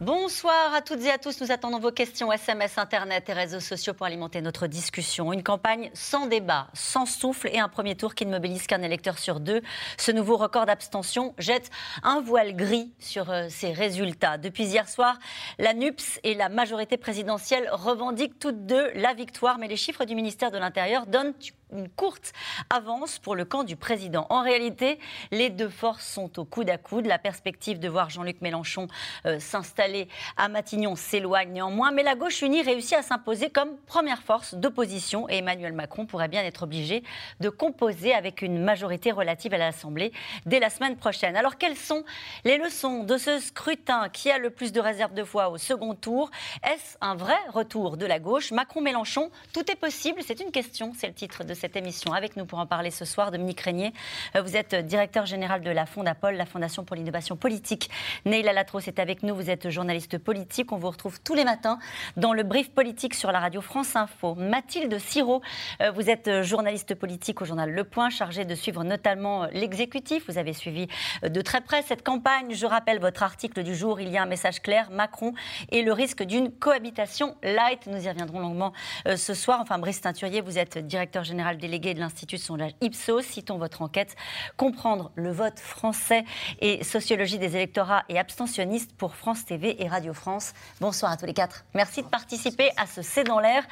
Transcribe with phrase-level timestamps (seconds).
[0.00, 1.42] Bonsoir à toutes et à tous.
[1.42, 5.30] Nous attendons vos questions SMS, Internet et réseaux sociaux pour alimenter notre discussion.
[5.30, 9.18] Une campagne sans débat, sans souffle et un premier tour qui ne mobilise qu'un électeur
[9.18, 9.60] sur deux.
[9.98, 11.68] Ce nouveau record d'abstention jette
[12.02, 14.38] un voile gris sur euh, ces résultats.
[14.38, 15.18] Depuis hier soir,
[15.58, 20.14] la NUPS et la majorité présidentielle revendiquent toutes deux la victoire, mais les chiffres du
[20.14, 21.34] ministère de l'Intérieur donnent
[21.72, 22.32] une courte
[22.68, 24.26] avance pour le camp du président.
[24.30, 24.98] En réalité,
[25.30, 27.06] les deux forces sont au coude à coude.
[27.06, 28.88] La perspective de voir Jean-Luc Mélenchon
[29.26, 34.22] euh, s'installer à Matignon s'éloigne néanmoins, mais la gauche unie réussit à s'imposer comme première
[34.22, 37.02] force d'opposition et Emmanuel Macron pourrait bien être obligé
[37.40, 40.12] de composer avec une majorité relative à l'Assemblée
[40.46, 41.36] dès la semaine prochaine.
[41.36, 42.04] Alors quelles sont
[42.44, 45.94] les leçons de ce scrutin qui a le plus de réserve de voix au second
[45.94, 46.30] tour?
[46.62, 48.52] Est-ce un vrai retour de la gauche?
[48.52, 52.14] Macron-Mélenchon, tout est possible C'est une question, c'est le titre de cette émission.
[52.14, 53.92] Avec nous pour en parler ce soir, Dominique Régnier.
[54.34, 57.90] Euh, vous êtes directeur général de la Fondapol, la Fondation pour l'innovation politique.
[58.24, 59.34] Neil Alatros est avec nous.
[59.34, 60.72] Vous êtes journaliste politique.
[60.72, 61.78] On vous retrouve tous les matins
[62.16, 64.34] dans le brief politique sur la radio France Info.
[64.36, 65.42] Mathilde Siro,
[65.82, 70.24] euh, vous êtes journaliste politique au journal Le Point, chargée de suivre notamment euh, l'exécutif.
[70.28, 70.88] Vous avez suivi
[71.22, 72.54] de très près cette campagne.
[72.54, 74.00] Je rappelle votre article du jour.
[74.00, 75.34] Il y a un message clair Macron
[75.70, 77.86] et le risque d'une cohabitation light.
[77.86, 78.72] Nous y reviendrons longuement
[79.04, 79.58] ce soir.
[79.60, 83.22] Enfin, Brice Teinturier, vous êtes directeur général délégué de l'Institut de sondage Ipsos.
[83.22, 84.16] Citons votre enquête.
[84.56, 86.24] Comprendre le vote français
[86.60, 90.52] et sociologie des électorats et abstentionnistes pour France TV et Radio France.
[90.80, 91.64] Bonsoir à tous les quatre.
[91.74, 93.64] Merci de participer à ce C'est dans l'air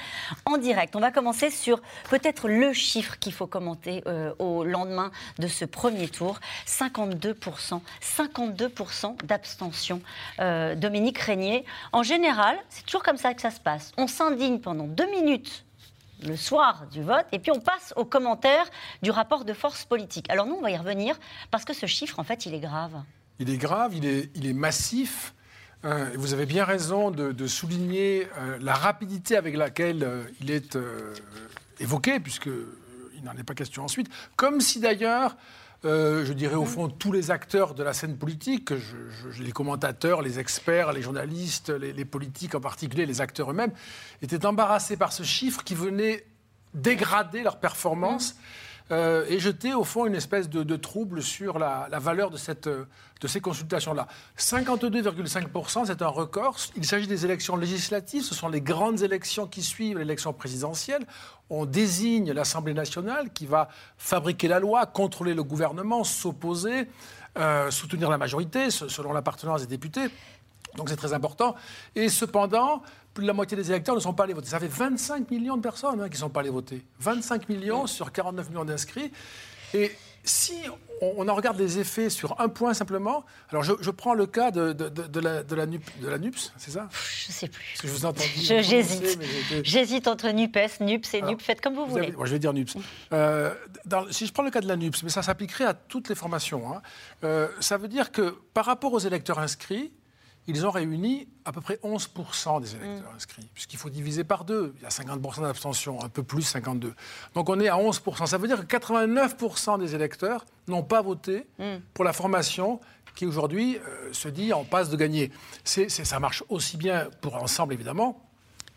[0.45, 0.97] en direct.
[0.97, 5.65] On va commencer sur peut-être le chiffre qu'il faut commenter euh, au lendemain de ce
[5.65, 6.41] premier tour.
[6.67, 7.81] 52%.
[8.03, 10.01] 52% d'abstention.
[10.41, 11.65] Euh, Dominique Régnier.
[11.93, 13.93] En général, c'est toujours comme ça que ça se passe.
[13.97, 15.65] On s'indigne pendant deux minutes
[16.23, 18.67] le soir du vote, et puis on passe aux commentaires
[19.03, 20.29] du rapport de force politique.
[20.31, 21.19] Alors nous, on va y revenir,
[21.51, 23.03] parce que ce chiffre, en fait, il est grave.
[23.39, 25.35] Il est grave, il est, il est massif.
[25.85, 30.77] Euh, vous avez bien raison de, souligner euh, la rapidité avec laquelle euh, il est
[31.79, 34.09] évoqué, puisqu'il n'en est pas question ensuite.
[34.37, 35.37] Comme si d'ailleurs
[35.85, 38.73] euh, je dirais au fond tous les acteurs de la scène politique,
[39.39, 43.73] les commentateurs, les experts, les journalistes, les, politiques en particulier, les acteurs eux-mêmes,
[44.21, 46.27] étaient embarrassés par ce chiffre qui venait
[46.75, 48.37] dégrader leur performance.
[48.91, 53.27] Euh, et jeter au fond une espèce de, trouble sur la, valeur de, cette, de
[53.27, 54.07] ces consultations-là.
[54.39, 56.57] 52,5%, c'est un record.
[56.77, 61.05] Il s'agit des élections législatives, ce sont les grandes élections qui suivent l'élection présidentielle.
[61.51, 66.89] On désigne l'Assemblée nationale qui va fabriquer la loi, contrôler le gouvernement, s'opposer,
[67.39, 70.09] euh, soutenir la majorité selon l'appartenance des députés.
[70.77, 71.55] Donc c'est très important.
[71.95, 72.83] Et cependant,
[73.15, 74.49] plus de la moitié des électeurs ne sont pas allés voter.
[74.49, 76.85] Ça fait 25 millions de personnes hein, qui ne sont pas allés voter.
[77.01, 79.13] 25 millions sur 49 millions d'inscrits.
[79.75, 79.93] Et
[80.25, 80.55] si
[81.01, 84.73] on, en regarde les effets sur un point simplement, alors je, prends le cas de,
[84.73, 85.67] de, la, de, la,
[86.19, 86.89] NUPS, c'est ça?
[86.91, 87.65] Je ne sais plus.
[87.73, 89.19] Parce que je vous entends J'hésite.
[89.63, 91.41] J'hésite entre NUPES, NUPS et NUP.
[91.41, 92.15] Faites comme vous, voulez.
[92.25, 92.77] je vais dire NUPS.
[93.13, 93.55] Euh,
[94.11, 96.73] si je prends le cas de la NUPS, mais ça s'appliquerait à toutes les formations,
[96.73, 96.83] hein,
[97.25, 99.93] euh, ça veut dire que par rapport aux électeurs inscrits,
[100.49, 103.17] ils ont réuni à peu près 11% des électeurs mm.
[103.17, 104.75] inscrits, puisqu'il faut diviser par deux.
[104.79, 106.95] Il y a 50% d'abstention, un peu plus 52.
[107.35, 108.27] Donc on est à 11%.
[108.27, 111.77] Ça veut dire que 89% des électeurs n'ont pas voté mm.
[111.95, 112.81] pour la formation
[113.15, 115.31] qui aujourd'hui euh, se dit en passe de gagner.
[115.65, 118.25] ça marche aussi bien pour l'ensemble, évidemment,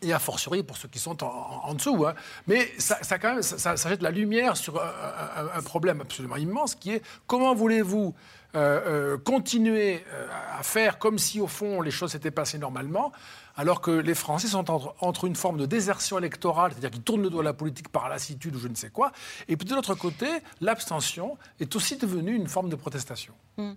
[0.01, 2.05] et a fortiori pour ceux qui sont en, dessous.
[2.05, 2.15] Hein.
[2.47, 7.03] Mais ça, quand même, ça, jette la lumière sur un, problème absolument immense qui est
[7.27, 8.15] comment voulez-vous
[8.53, 10.27] euh, euh, continuer euh,
[10.59, 13.13] à faire comme si, au fond, les choses s'étaient passées normalement,
[13.55, 17.29] alors que les Français sont entre, une forme de désertion électorale, c'est-à-dire qu'ils tournent le
[17.29, 19.13] dos à la politique par lassitude ou je ne sais quoi,
[19.47, 20.27] et puis de l'autre côté,
[20.59, 23.33] l'abstention est aussi devenue une forme de protestation.
[23.57, 23.75] Hum.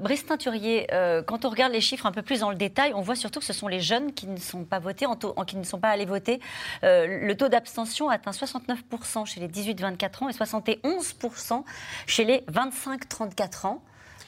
[0.00, 0.86] Brice Teinturier,
[1.26, 3.46] quand on regarde les chiffres un peu plus dans le détail, on voit surtout que
[3.46, 5.06] ce sont les jeunes qui ne sont pas votés,
[5.46, 6.40] qui ne sont pas allés voter.
[6.82, 11.64] le taux d'abstention atteint 69% chez les 18-24 ans et 71%
[12.06, 13.82] chez les 25-34 ans.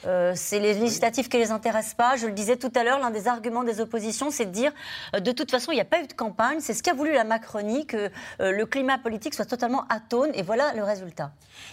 [0.07, 2.17] Euh, c'est les législatives qui ne les intéressent pas.
[2.17, 4.73] Je le disais tout à l'heure, l'un des arguments des oppositions, c'est de dire
[5.15, 6.59] euh, de toute façon, il n'y a pas eu de campagne.
[6.61, 8.11] C'est ce qu'a voulu la Macronie, que
[8.41, 10.31] euh, le climat politique soit totalement atone.
[10.35, 11.33] Et voilà le résultat.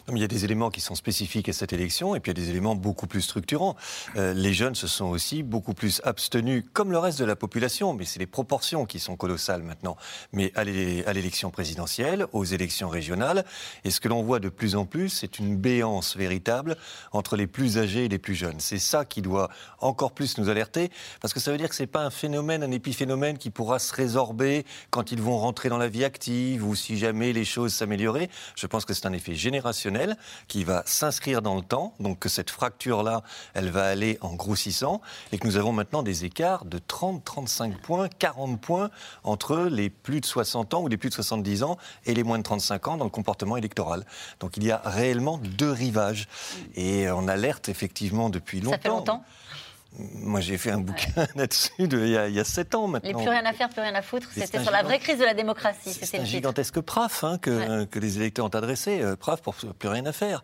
[0.09, 2.41] il y a des éléments qui sont spécifiques à cette élection et puis il y
[2.41, 3.75] a des éléments beaucoup plus structurants.
[4.15, 8.05] les jeunes se sont aussi beaucoup plus abstenus, comme le reste de la population, mais
[8.05, 9.95] c'est les proportions qui sont colossales maintenant.
[10.33, 13.45] Mais à l'élection présidentielle, aux élections régionales,
[13.83, 16.77] et ce que l'on voit de plus en plus, c'est une béance véritable
[17.11, 18.59] entre les plus âgés les plus jeunes.
[18.59, 19.49] C'est ça qui doit
[19.79, 22.63] encore plus nous alerter, parce que ça veut dire que ce n'est pas un phénomène,
[22.63, 26.75] un épiphénomène qui pourra se résorber quand ils vont rentrer dans la vie active ou
[26.75, 28.29] si jamais les choses s'amélioraient.
[28.55, 30.17] Je pense que c'est un effet générationnel
[30.47, 33.23] qui va s'inscrire dans le temps, donc que cette fracture-là,
[33.53, 35.01] elle va aller en grossissant,
[35.31, 38.89] et que nous avons maintenant des écarts de 30, 35 points, 40 points
[39.23, 42.37] entre les plus de 60 ans ou les plus de 70 ans et les moins
[42.37, 44.05] de 35 ans dans le comportement électoral.
[44.39, 46.27] Donc il y a réellement deux rivages.
[46.75, 47.96] Et on alerte effectivement
[48.29, 48.71] depuis longtemps.
[48.71, 49.23] Ça fait longtemps
[49.99, 53.09] moi, j'ai fait un bouquin là-dessus il, y a sept ans maintenant.
[53.09, 54.29] Et plus rien à faire, plus rien à foutre.
[54.31, 55.93] C'était sur la vraie crise de la démocratie.
[55.93, 59.01] C'est un gigantesque PRAF hein, que, que, les électeurs ont adressé.
[59.01, 60.43] Euh, PRAF pour plus rien à faire.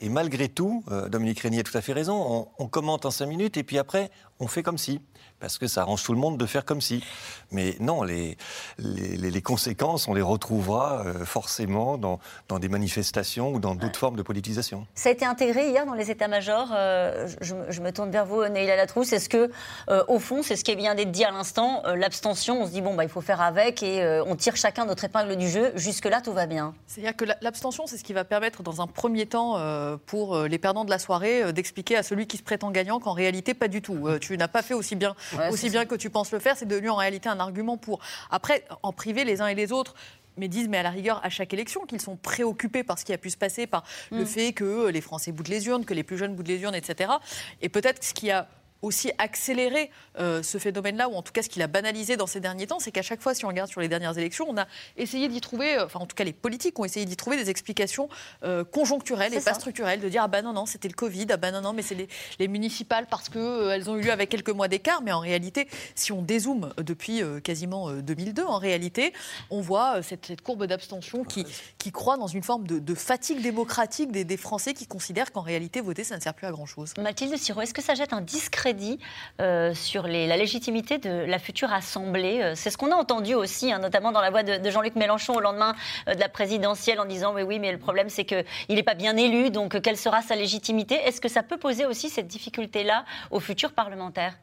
[0.00, 2.48] Et, malgré tout, euh, Dominique Régnier a tout à fait raison.
[2.58, 4.10] On, on commente en cinq minutes et puis après,
[4.40, 5.00] on fait comme si
[5.40, 7.02] parce que ça arrange tout le monde de faire comme si.
[7.50, 8.36] Mais non, les,
[8.78, 14.16] les, conséquences, on les retrouvera euh, forcément dans, dans, des manifestations ou dans d'autres formes
[14.16, 14.86] de politisation.
[14.94, 16.68] Ça a été intégré hier dans les états-majors.
[16.74, 19.12] Euh, je, me tourne vers vous, Neila Latrousse.
[19.12, 19.50] Est-ce que,
[19.88, 22.82] euh, au fond, c'est ce qui vient d'être dit à l'instant, l'abstention, on se dit,
[22.82, 25.72] bon, bah, il faut faire avec et on tire chacun notre épingle du jeu.
[25.74, 26.74] Jusque-là, tout va bien.
[26.86, 29.58] C'est-à-dire que l'abstention, c'est ce qui va permettre, dans un premier temps,
[30.06, 33.54] pour les perdants de la soirée, d'expliquer à celui qui se prétend gagnant qu'en réalité,
[33.54, 34.08] pas du tout.
[34.20, 35.14] tu n'as pas fait aussi bien
[35.50, 38.00] aussi bien que tu penses le faire, c'est devenu en réalité un argument pour.
[38.30, 39.94] Après, en privé, les uns et les autres,
[40.38, 43.12] mais disent, mais à la rigueur, à chaque élection, qu'ils sont préoccupés par ce qui
[43.12, 44.26] a pu se passer, par le mm.
[44.26, 47.12] fait que les Français boudent les urnes, que les plus jeunes boudent les urnes, etc.
[47.60, 48.48] Et peut-être ce qui a
[48.82, 52.40] aussi accéléré euh, ce phénomène-là, ou en tout cas ce qu'il a banalisé dans ces
[52.40, 54.66] derniers temps, c'est qu'à chaque fois, si on regarde sur les dernières élections, on a
[54.96, 57.50] essayé d'y trouver, euh, enfin en tout cas les politiques ont essayé d'y trouver des
[57.50, 58.08] explications
[58.44, 61.36] euh, conjoncturelles et pas structurelles, de dire ah ben non non c'était le Covid, ah
[61.36, 62.08] ben non non mais c'est
[62.38, 65.68] les, municipales parce que elles ont eu lieu avec quelques mois d'écart, mais en réalité,
[65.94, 69.12] si on dézoome depuis quasiment 2002, en réalité,
[69.50, 71.44] on voit cette, courbe d'abstention qui,
[71.76, 75.80] qui croît dans une forme de, fatigue démocratique des, des Français qui considèrent qu'en réalité
[75.80, 76.94] voter ça ne sert plus à grand chose.
[76.98, 78.98] Mathilde Siro, est-ce que ça jette un discret dit
[79.40, 82.40] euh, sur la légitimité de la future Assemblée.
[82.42, 85.34] Euh, c'est ce qu'on a entendu aussi, hein, notamment dans la voix de, Jean-Luc Mélenchon
[85.34, 85.74] au lendemain
[86.08, 88.94] euh, de la présidentielle, en disant oui, oui, mais le problème c'est qu'il n'est pas
[88.94, 90.94] bien élu, donc quelle sera sa légitimité?
[90.94, 94.34] Est-ce que ça peut poser aussi cette difficulté-là aux futurs parlementaires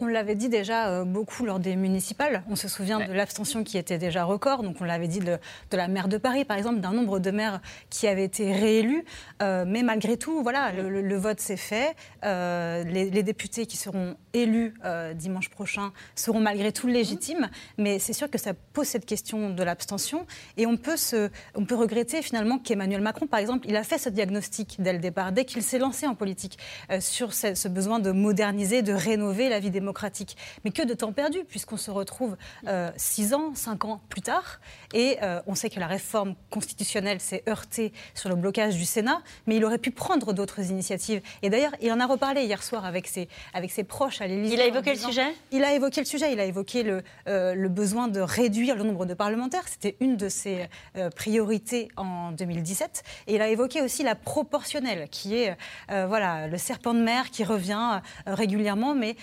[0.00, 2.42] on l'avait dit déjà euh, beaucoup lors des municipales.
[2.50, 4.62] On se souvient de l'abstention qui était déjà record.
[4.62, 5.38] Donc on l'avait dit de,
[5.72, 7.60] la maire de Paris, par exemple, d'un nombre de maires
[7.90, 9.04] qui avaient été réélus.
[9.42, 11.94] Euh, mais malgré tout, voilà, le, vote s'est fait.
[12.24, 14.74] Euh, les, députés qui seront élus
[15.14, 17.48] dimanche prochain seront malgré tout légitimes.
[17.78, 20.26] Mais c'est sûr que ça pose cette question de l'abstention.
[20.56, 23.98] Et on peut, se, on peut regretter finalement qu'Emmanuel Macron, par exemple, il a fait
[23.98, 26.58] ce diagnostic dès le départ, dès qu'il s'est lancé en politique,
[27.00, 30.36] sur ce, ce, besoin de moderniser, de rénover la vie démocratique démocratique.
[30.64, 32.36] Mais que de temps perdu, puisqu'on se retrouve
[32.66, 34.60] euh, six ans, cinq ans plus tard,
[34.94, 39.22] et euh, on sait que la réforme constitutionnelle s'est heurtée sur le blocage du Sénat,
[39.46, 41.20] mais il aurait pu prendre d'autres initiatives.
[41.42, 44.54] Et d'ailleurs, il en a reparlé hier soir avec ses, avec ses proches à l'Élysée.
[44.54, 45.34] Il a évoqué le sujet?
[45.52, 48.84] Il a évoqué le sujet, il a évoqué le, euh, le besoin de réduire le
[48.84, 49.68] nombre de parlementaires.
[49.68, 50.66] C'était une de ses
[51.14, 53.02] priorités en 2017.
[53.26, 55.56] Et il a évoqué aussi la proportionnelle, qui est
[55.88, 59.16] voilà, le serpent de mer qui revient régulièrement, mais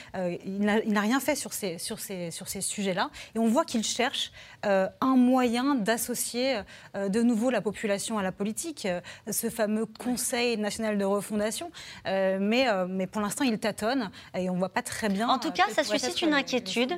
[0.59, 3.09] il n'a rien fait sur ces, sur ces, sur ces sujets-là.
[3.35, 4.31] Et on voit qu'il cherche
[4.65, 6.61] euh, un moyen d'associer
[6.95, 9.01] euh, de nouveau la population à la politique, euh,
[9.31, 11.71] ce fameux Conseil national de refondation.
[12.05, 15.27] mais, mais pour l'instant, il tâtonne et on ne voit pas très bien.
[15.27, 16.97] En tout cas, ça suscite une inquiétude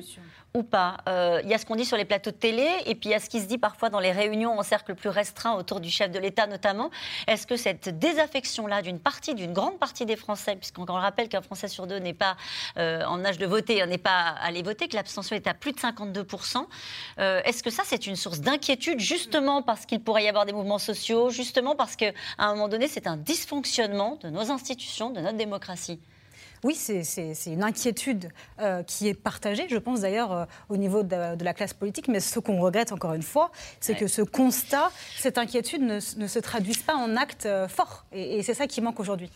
[0.56, 2.94] ou pas euh, Il y a ce qu'on dit sur les plateaux de télé, et
[2.94, 5.08] puis il y a ce qui se dit parfois dans les réunions en cercle plus
[5.08, 6.92] restreint autour du chef de l'État notamment.
[7.26, 11.66] Est-ce que cette désaffection-là d'une partie, d'une grande partie des Français, puisqu'on rappelle qu'un Français
[11.66, 12.36] sur deux n'est pas
[12.76, 15.78] euh, en âge de voter, n'est pas allé voter, que l'abstention est à plus de
[15.78, 16.64] 52%,
[17.18, 20.52] euh, est-ce que ça c'est une source d'inquiétude justement parce qu'il pourrait y avoir des
[20.52, 25.20] mouvements sociaux, justement parce qu'à un moment donné c'est un dysfonctionnement de nos institutions, de
[25.20, 25.98] notre démocratie?
[26.64, 31.44] Oui, c'est une inquiétude euh, qui est partagée, je pense d'ailleurs euh, au niveau de,
[31.44, 35.36] la classe politique, mais ce qu'on regrette encore une fois, c'est que ce constat, cette
[35.36, 38.06] inquiétude ne, se traduise pas en actes euh, forts.
[38.12, 39.30] Et, c'est ça qui manque aujourd'hui.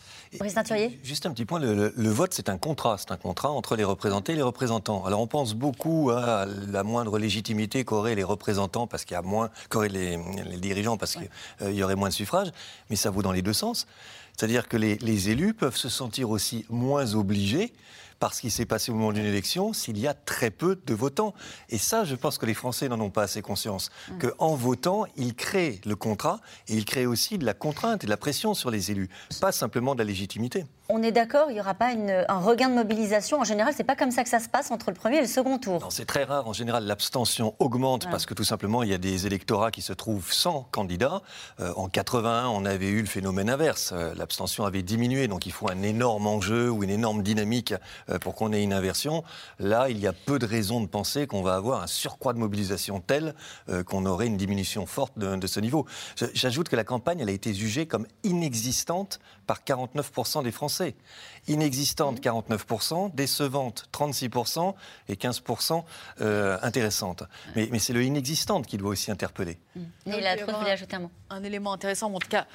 [1.03, 4.33] Juste un petit point, le, vote c'est un contrat, c'est un contrat entre les représentés
[4.33, 5.05] et les représentants.
[5.05, 9.21] Alors on pense beaucoup à la moindre légitimité qu'auraient les représentants parce qu'il y a
[9.21, 10.17] moins, qu'auraient les,
[10.57, 12.49] dirigeants parce qu'il y aurait moins de suffrages,
[12.89, 13.85] mais ça vaut dans les deux sens.
[14.39, 17.73] C'est-à-dire que les, élus peuvent se sentir aussi moins obligés
[18.19, 20.93] par ce qui s'est passé au moment d'une élection s'il y a très peu de
[20.93, 21.33] votants.
[21.67, 23.89] Et ça, je pense que les Français n'en ont pas assez conscience.
[24.07, 24.17] Mm.
[24.19, 28.09] Qu'en votant, ils créent le contrat et ils créent aussi de la contrainte et de
[28.09, 29.09] la pression sur les élus,
[29.41, 30.63] pas simplement de la légitimité.
[30.91, 33.39] On est d'accord, il n'y aura pas un regain de mobilisation.
[33.39, 35.27] En général, c'est pas comme ça que ça se passe entre le premier et le
[35.27, 35.87] second tour.
[35.91, 36.47] C'est très rare.
[36.47, 39.93] En général, l'abstention augmente parce que tout simplement, il y a des électorats qui se
[39.93, 41.21] trouvent sans candidat.
[41.59, 43.91] Euh, en 81, on avait eu le phénomène inverse.
[43.93, 47.75] Euh, l'abstention avait diminué, donc il faut un énorme enjeu ou une énorme dynamique
[48.09, 49.23] euh, pour qu'on ait une inversion.
[49.59, 52.39] Là, il y a peu de raisons de penser qu'on va avoir un surcroît de
[52.39, 53.35] mobilisation tel
[53.85, 55.85] qu'on aurait une diminution forte de, de ce niveau.
[56.33, 59.19] J'ajoute que la campagne, elle a été jugée comme inexistante
[59.49, 60.93] par 49% des Français.
[61.47, 64.75] Inexistante 49%, décevante 36%
[65.07, 65.83] et 15%
[66.21, 67.23] euh, intéressante.
[67.55, 69.57] Mais, mais c'est le inexistante qui doit aussi interpeller.
[69.75, 69.81] Mmh.
[70.05, 71.11] il a ajouter un mot.
[71.31, 72.45] Un élément intéressant, en tout cas,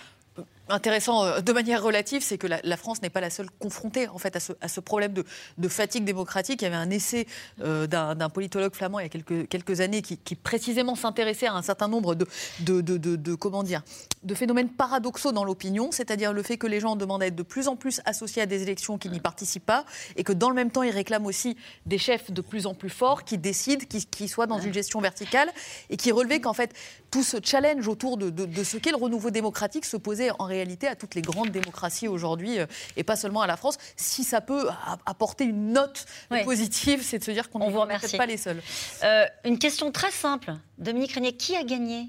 [0.68, 4.18] intéressant euh, de manière relative, c'est que la, France n'est pas la seule confrontée en
[4.18, 6.62] fait à ce, problème de, fatigue démocratique.
[6.62, 7.26] Il y avait un essai
[7.60, 11.62] euh, d'un politologue flamand il y a quelques, quelques années qui, précisément s'intéressait à un
[11.62, 12.26] certain nombre de,
[12.60, 13.82] de, comment dire,
[14.22, 17.42] de phénomènes paradoxaux dans l'opinion, c'est-à-dire le fait que les gens demandent à être de
[17.42, 19.84] plus en plus associés à des élections qui n'y participent pas
[20.16, 22.90] et que dans le même temps ils réclament aussi des chefs de plus en plus
[22.90, 25.50] forts qui décident, qui, qui soient dans une gestion verticale
[25.90, 26.74] et qui relevaient qu'en fait
[27.14, 30.96] tout ce challenge autour de, ce qu'est le renouveau démocratique se posait en réalité à
[30.96, 32.66] toutes les grandes démocraties aujourd'hui euh,
[32.96, 33.78] et pas seulement à la France.
[33.96, 34.68] Si ça peut
[35.06, 36.06] apporter une note
[36.44, 38.62] positive, c'est de se dire qu'on n'est peut-être pas les seuls.
[39.02, 40.54] Euh, une question très simple.
[40.78, 42.08] Dominique Régnier, qui a gagné?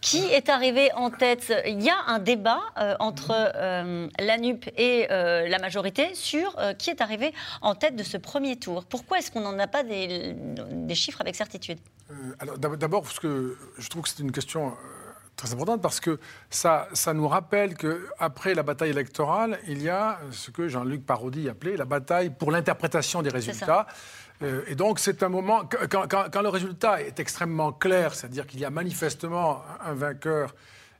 [0.00, 1.52] Qui est arrivé en tête?
[1.64, 3.30] Il y a un débat euh, entre
[4.18, 8.84] la NUP et la majorité sur qui est arrivé en tête de ce premier tour.
[8.84, 11.78] Pourquoi est-ce qu'on n'en a pas des, des, chiffres avec certitude?
[12.40, 14.72] Alors, D'abord, parce que je trouve que c'est une question
[15.42, 16.20] très importante parce que
[16.50, 21.48] ça, ça nous rappelle qu'après la bataille électorale, il y a ce que Jean-Luc Parodi
[21.48, 23.86] appelait la bataille pour l'interprétation des résultats.
[24.42, 28.60] Euh, et donc, c'est un moment, quand, quand, le résultat est extrêmement clair, c'est-à-dire qu'il
[28.60, 30.54] y a manifestement un vainqueur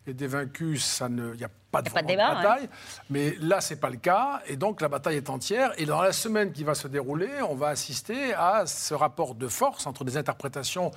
[0.06, 2.68] et des vaincus, il n'y a pas de, bataille.
[3.10, 4.42] Mais là, ce n'est pas le cas.
[4.48, 5.72] Et donc, la bataille est entière.
[5.78, 9.46] Et dans la semaine qui va se dérouler, on va assister à ce rapport de
[9.46, 10.90] force entre des interprétations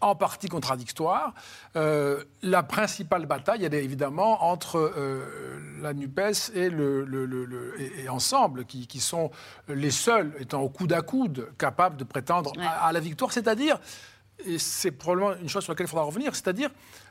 [0.00, 1.34] en partie contradictoire.
[1.76, 8.64] Euh, la principale bataille, elle est évidemment entre euh, la NUPES et, le, et, Ensemble,
[8.64, 9.30] qui, sont
[9.68, 13.78] les seuls, étant au coude à coude, capables de prétendre à, la victoire, c'est-à-dire,
[14.44, 16.70] et c'est probablement une chose sur laquelle il faudra revenir, c'est-à-dire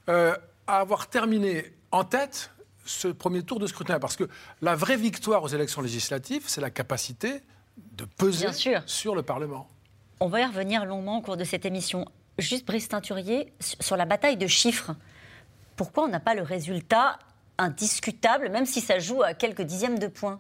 [0.10, 2.51] euh, avoir terminé en tête
[2.86, 4.00] ce premier tour de scrutin.
[4.00, 4.27] Parce que
[4.62, 7.41] la vraie victoire aux élections législatives, c'est la capacité
[7.77, 8.48] de peser
[8.86, 9.67] sur le Parlement.
[10.20, 12.06] On va y revenir longuement au cours de cette émission.
[12.38, 14.96] Juste Brice Teinturier, sur la bataille de chiffres,
[15.75, 17.17] pourquoi on n'a pas le résultat
[17.58, 20.39] indiscutable, même si ça joue à quelques dixièmes de points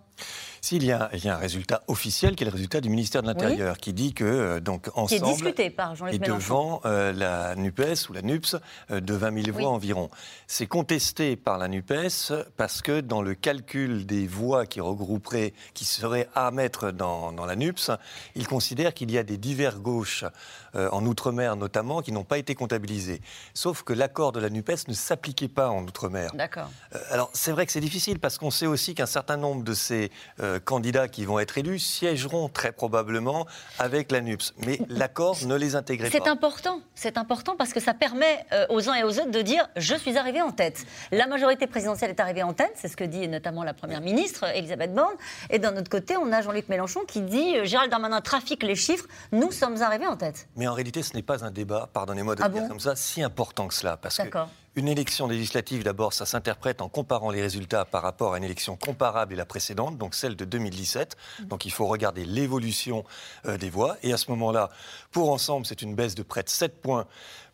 [0.61, 3.93] s'il y, a un résultat officiel, qui est le résultat du ministère de l'Intérieur, qui
[3.93, 5.07] dit que, euh, donc, ensemble.
[5.07, 8.57] Qui est discuté par Jean-Luc Et devant euh, la NUPES ou la NUPS
[8.91, 10.09] euh, de 20 000 voix environ.
[10.47, 15.85] C'est contesté par la NUPES parce que dans le calcul des voix qui regrouperaient, qui
[15.85, 17.91] seraient à mettre dans, dans la NUPS,
[18.35, 20.25] ils considèrent qu'il y a des divers gauches,
[20.73, 23.21] en Outre-mer notamment, qui n'ont pas été comptabilisés.
[23.55, 26.31] Sauf que l'accord de la NUPES ne s'appliquait pas en Outre-mer.
[26.35, 26.69] D'accord.
[27.09, 30.06] alors, c'est vrai que c'est difficile parce qu'on sait aussi qu'un certain nombre de ces
[30.39, 33.45] euh, candidats qui vont être élus siégeront très probablement
[33.79, 34.53] avec la NUPS.
[34.65, 36.17] Mais l'accord ne les intégrait pas.
[36.17, 39.41] C'est important, c'est important parce que ça permet euh, aux uns et aux autres de
[39.41, 40.85] dire je suis arrivé en tête.
[41.11, 44.45] La majorité présidentielle est arrivée en tête, c'est ce que dit notamment la première ministre
[44.55, 45.15] Elisabeth Borne.
[45.49, 48.75] Et d'un autre côté, on a Jean-Luc Mélenchon qui dit euh, Gérald Darmanin trafique les
[48.75, 50.47] chiffres, nous sommes arrivés en tête.
[50.55, 53.23] Mais en réalité, ce n'est pas un débat, pardonnez-moi de ah dire comme ça, si
[53.23, 53.97] important que cela.
[53.97, 54.29] Parce que
[54.77, 58.77] une élection législative, d'abord, ça s'interprète en comparant les résultats par rapport à une élection
[58.77, 61.17] comparable et la précédente, donc celle de 2017.
[61.45, 63.03] Donc il faut regarder l'évolution
[63.47, 63.97] euh, des voix.
[64.03, 64.69] Et à ce moment-là,
[65.11, 67.07] pour Ensemble, c'est une baisse de près de 7 points.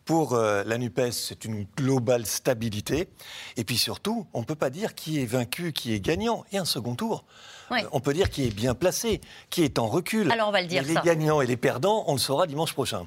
[0.04, 3.08] Pour euh, la NUPES, c'est une globale stabilité.
[3.56, 6.44] Et puis surtout, on ne peut pas dire qui est vaincu, qui est gagnant.
[6.52, 7.24] Et un second tour.
[7.72, 10.30] Euh, on peut dire qui est bien placé, qui est en recul.
[10.30, 10.82] Alors on va le dire.
[10.82, 13.06] les gagnants et les perdants, on le saura dimanche prochain.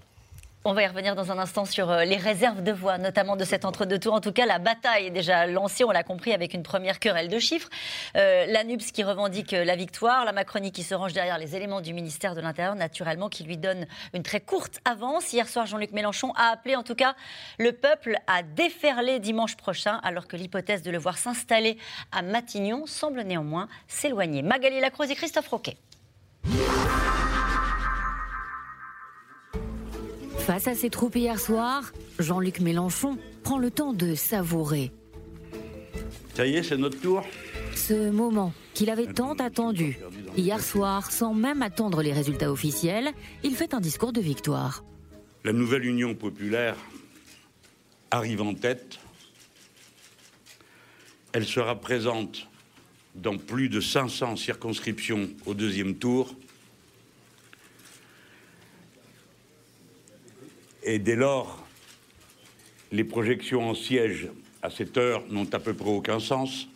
[0.65, 3.45] On va y revenir dans un instant sur euh, les réserves de voix, notamment de
[3.45, 4.13] cet entre-deux tours.
[4.13, 7.29] En tout cas, la bataille est déjà lancée, on l'a compris, avec une première querelle
[7.29, 7.69] de chiffres.
[8.17, 11.79] Euh, la qui revendique euh, la victoire, la Macronie qui se range derrière les éléments
[11.79, 15.31] du ministère de l'Intérieur, naturellement, qui lui donne une très courte avance.
[15.31, 17.15] Hier soir, Jean-Luc Mélenchon a appelé en tout cas
[17.59, 21.77] le peuple à déferler dimanche prochain, alors que l'hypothèse de le voir s'installer
[22.11, 24.41] à Matignon semble néanmoins s'éloigner.
[24.41, 25.77] Magali Lacroze et Christophe Roquet.
[30.47, 34.93] Face à ses troupes hier soir, Jean-Luc Mélenchon prend le temps de savourer.
[36.35, 37.25] Ça y est, c'est notre tour.
[37.75, 39.99] Ce moment qu'il avait tant attendu.
[40.37, 43.11] Hier soir, sans même attendre les résultats officiels,
[43.43, 44.85] il fait un discours de victoire.
[45.43, 46.77] La nouvelle Union populaire
[48.09, 48.99] arrive en tête.
[51.33, 52.47] Elle sera présente
[53.15, 56.33] dans plus de 500 circonscriptions au deuxième tour.
[60.89, 61.67] Et dès lors,
[62.93, 64.29] les projections en siège
[64.61, 66.69] à cette heure n'ont à peu près aucun sens.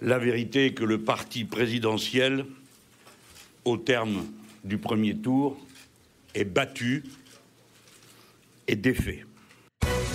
[0.00, 2.46] La vérité est que le parti présidentiel,
[3.66, 4.24] au terme
[4.64, 5.58] du premier tour,
[6.34, 7.04] est battu
[8.66, 9.26] et défait.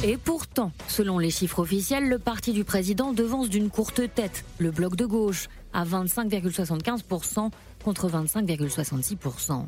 [0.04, 4.72] Et pourtant, selon les chiffres officiels, le parti du président devance d'une courte tête, le
[4.72, 7.52] bloc de gauche, à 25,75%
[7.84, 9.68] contre 25,66%.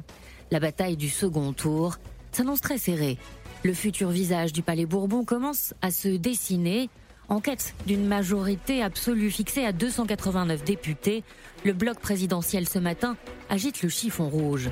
[0.50, 2.00] La bataille du second tour
[2.32, 3.18] s'annonce très serrée.
[3.64, 6.90] Le futur visage du Palais Bourbon commence à se dessiner
[7.30, 11.24] en quête d'une majorité absolue fixée à 289 députés,
[11.64, 13.18] le bloc présidentiel ce matin
[13.50, 14.70] agite le chiffon rouge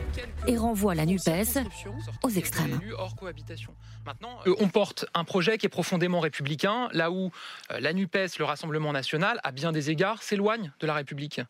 [0.48, 1.60] et renvoie la NUPES
[2.24, 2.80] aux extrêmes.
[4.46, 7.32] Euh, on porte un projet qui est profondément républicain, là où
[7.72, 11.42] euh, la NUPES, le Rassemblement national, à bien des égards, s'éloigne de la République.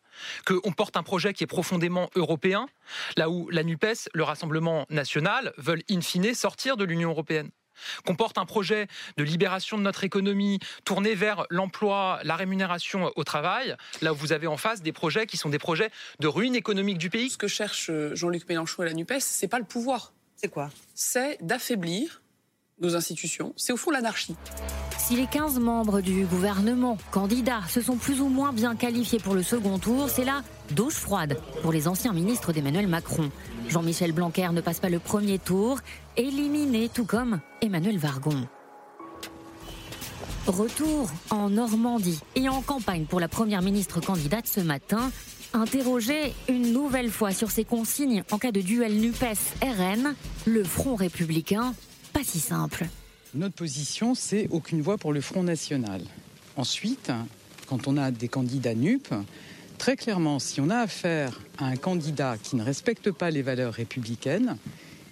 [0.46, 2.66] Qu'on porte un projet qui est profondément européen,
[3.16, 7.50] là où la NUPES, le Rassemblement national, veulent in fine sortir de l'Union européenne
[8.04, 13.24] qu'on porte un projet de libération de notre économie tourné vers l'emploi, la rémunération au
[13.24, 16.54] travail, là où vous avez en face des projets qui sont des projets de ruine
[16.54, 17.30] économique du pays.
[17.30, 20.12] Ce que cherche euh, Jean-Luc Mélenchon et la NUPES, c'est pas le pouvoir.
[20.36, 20.70] C'est quoi?
[20.94, 22.22] C'est d'affaiblir
[22.80, 23.52] nos institutions.
[23.56, 24.36] C'est au fond l'anarchie.
[24.98, 29.34] Si les 15 membres du gouvernement candidats se sont plus ou moins bien qualifiés pour
[29.34, 33.30] le second tour, c'est là douche froide pour les anciens ministres d'Emmanuel Macron.
[33.68, 35.78] Jean-Michel Blanquer ne passe pas le premier tour,
[36.16, 38.48] éliminé tout comme Emmanuel Vargon.
[40.46, 45.10] Retour en Normandie et en campagne pour la première ministre candidate ce matin,
[45.52, 50.14] interrogé une nouvelle fois sur ses consignes en cas de duel NUPES-RN,
[50.46, 51.74] le Front républicain,
[52.14, 52.86] pas si simple.
[53.34, 56.00] Notre position, c'est aucune voix pour le Front national.
[56.56, 57.12] Ensuite,
[57.68, 59.12] quand on a des candidats NUP,
[59.78, 63.72] Très clairement, si on a affaire à un candidat qui ne respecte pas les valeurs
[63.72, 64.56] républicaines,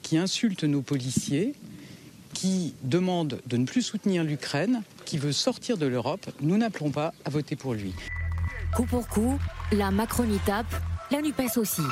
[0.02, 1.54] qui insulte nos policiers,
[2.34, 7.14] qui demande de ne plus soutenir l'Ukraine, qui veut sortir de l'Europe, nous n'appelons pas
[7.24, 7.94] à voter pour lui.
[8.74, 9.38] Coup pour coup,
[9.72, 10.66] la Macronie tape,
[11.10, 11.82] la NUPES aussi.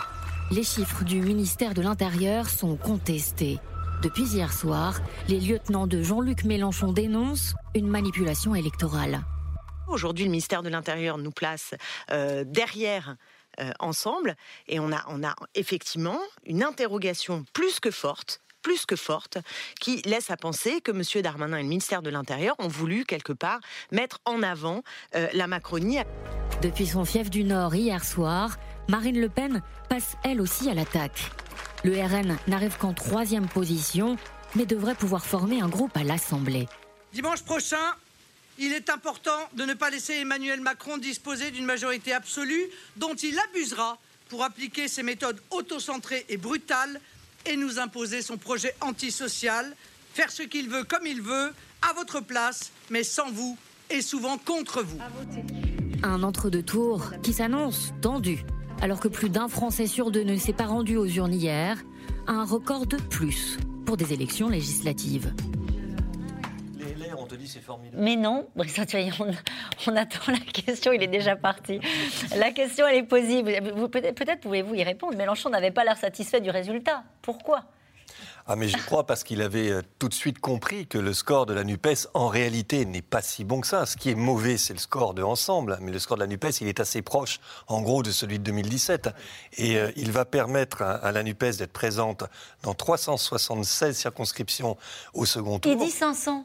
[0.50, 3.58] Les chiffres du ministère de l'Intérieur sont contestés.
[4.02, 9.24] Depuis hier soir, les lieutenants de Jean-Luc Mélenchon dénoncent une manipulation électorale.
[9.88, 11.74] Aujourd'hui, le ministère de l'Intérieur nous place
[12.10, 13.16] euh, derrière
[13.60, 14.34] euh, ensemble
[14.66, 19.36] et on a, on a effectivement une interrogation plus que forte plus que forte,
[19.78, 21.22] qui laisse à penser que M.
[21.22, 23.60] Darmanin et le ministère de l'Intérieur ont voulu quelque part
[23.92, 24.82] mettre en avant
[25.14, 25.98] euh, la Macronie.
[26.62, 28.56] Depuis son fief du Nord hier soir,
[28.88, 31.30] Marine Le Pen passe elle aussi à l'attaque.
[31.84, 34.16] Le RN n'arrive qu'en troisième position,
[34.54, 36.66] mais devrait pouvoir former un groupe à l'Assemblée.
[37.12, 37.92] Dimanche prochain,
[38.58, 42.64] il est important de ne pas laisser Emmanuel Macron disposer d'une majorité absolue
[42.96, 47.00] dont il abusera pour appliquer ses méthodes autocentrées et brutales
[47.46, 49.74] et nous imposer son projet antisocial,
[50.14, 53.58] faire ce qu'il veut comme il veut, à votre place, mais sans vous
[53.90, 54.98] et souvent contre vous.
[56.02, 58.44] Un entre-deux tours qui s'annonce tendu,
[58.80, 61.78] alors que plus d'un Français sur deux ne s'est pas rendu aux urnes hier,
[62.26, 65.34] un record de plus pour des élections législatives.
[67.94, 71.80] Mais non, on, attend la question, il est déjà parti.
[72.36, 73.52] La question, elle est possible.
[73.90, 75.16] Peut-être pouvez-vous y répondre.
[75.16, 77.04] Mélenchon n'avait pas l'air satisfait du résultat.
[77.22, 77.64] Pourquoi?
[78.46, 81.46] Ah mais je crois parce qu'il avait euh, tout de suite compris que le score
[81.46, 83.86] de la NUPES en réalité n'est pas si bon que ça.
[83.86, 86.60] Ce qui est mauvais, c'est le score de Ensemble, mais le score de la NUPES,
[86.60, 89.08] il est assez proche en gros de celui de 2017.
[89.56, 92.24] Et euh, il va permettre à, la NUPES d'être présente
[92.62, 94.76] dans 376 circonscriptions
[95.14, 95.72] au second tour.
[95.72, 96.44] Il dit 500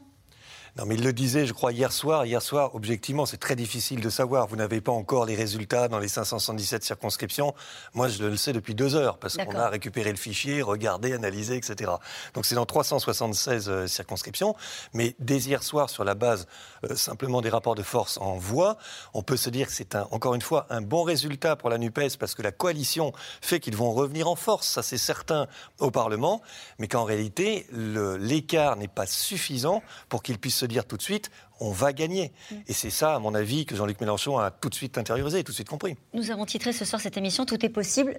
[0.78, 2.26] non, mais il le disait, je crois, hier soir.
[2.26, 4.48] Hier soir, objectivement, c'est très difficile de savoir.
[4.48, 7.54] Vous n'avez pas encore les résultats dans les 577 circonscriptions.
[7.94, 11.56] Moi, je le sais depuis deux heures, parce qu'on a récupéré le fichier, regardé, analysé,
[11.58, 11.92] etc.
[12.34, 14.56] Donc, c'est dans 376 euh, circonscriptions.
[14.94, 16.48] Mais dès hier soir, sur la base
[16.86, 18.78] euh, simplement des rapports de force en voix,
[19.14, 22.18] on peut se dire que c'est, encore une fois, un bon résultat pour la NUPES,
[22.20, 25.48] parce que la coalition fait qu'ils vont revenir en force, ça c'est certain,
[25.80, 26.42] au Parlement,
[26.78, 31.32] mais qu'en réalité, l'écart n'est pas suffisant pour qu'ils puissent se dire tout de suite,
[31.60, 32.32] on va gagner.
[32.68, 35.52] Et c'est ça, à mon avis, que Jean-Luc Mélenchon a tout de suite intériorisé, tout
[35.52, 35.96] de suite compris.
[36.14, 38.18] Nous avons titré ce soir cette émission Tout est possible.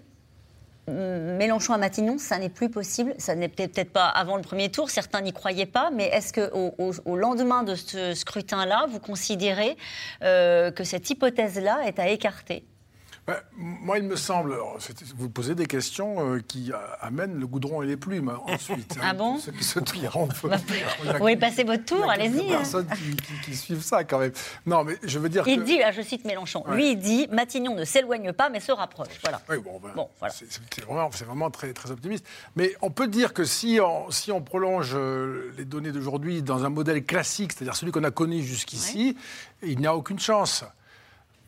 [0.89, 3.15] Mélenchon à Matignon, ça n'est plus possible.
[3.19, 6.75] Ça n'était peut-être pas avant le premier tour, certains n'y croyaient pas, mais est-ce qu'au
[6.79, 9.77] au, lendemain de ce scrutin-là, vous considérez
[10.23, 12.65] euh, que cette hypothèse-là est à écarter?
[13.31, 14.57] Bah, moi, il me semble,
[15.17, 18.97] vous posez des questions euh, qui euh, amènent le goudron et les plumes hein, ensuite.
[19.03, 22.41] ah bon Ceux qui se tirent Vous pouvez passer votre tour, allez-y.
[22.41, 22.89] Il y a personnes
[23.45, 24.33] qui, suivent ça quand même.
[24.67, 25.45] Non, mais je veux dire.
[25.47, 28.73] Il dit, là, je cite Mélenchon, lui, il dit Matignon ne s'éloigne pas, mais se
[28.73, 29.21] rapproche.
[29.23, 29.41] Voilà.
[29.49, 30.35] Oui, bon, ben, voilà.
[30.35, 32.27] c'est vraiment, vraiment, très, très optimiste.
[32.57, 36.65] Mais on peut dire que si on, si on prolonge euh, les données d'aujourd'hui dans
[36.65, 39.17] un modèle classique, c'est-à-dire celui qu'on a connu jusqu'ici,
[39.63, 40.65] il n'y a aucune chance.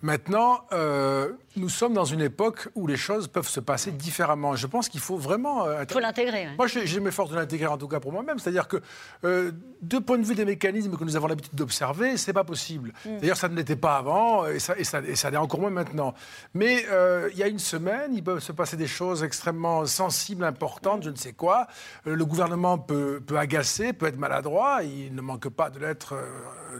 [0.02, 4.56] Maintenant, euh, nous sommes dans une époque où les choses peuvent se passer différemment.
[4.56, 5.66] Je pense qu'il faut vraiment.
[5.66, 6.48] Euh, il faut l'intégrer.
[6.56, 8.38] Moi, j'ai m'efforce de l'intégrer en tout cas pour moi-même.
[8.38, 8.78] C'est-à-dire que,
[9.24, 12.92] euh, de point de vue des mécanismes que nous avons l'habitude d'observer, c'est pas possible.
[13.04, 13.18] Mm.
[13.18, 15.70] D'ailleurs, ça ne l'était pas avant et ça, et ça, et ça l'est encore moins
[15.70, 16.14] maintenant.
[16.54, 16.86] Mais
[17.32, 21.10] il y a une semaine, il peut se passer des choses extrêmement sensibles, importantes, je
[21.10, 21.66] ne sais quoi.
[22.04, 24.82] le gouvernement peut, peut, agacer, peut être maladroit.
[24.82, 26.14] Il ne manque pas de l'être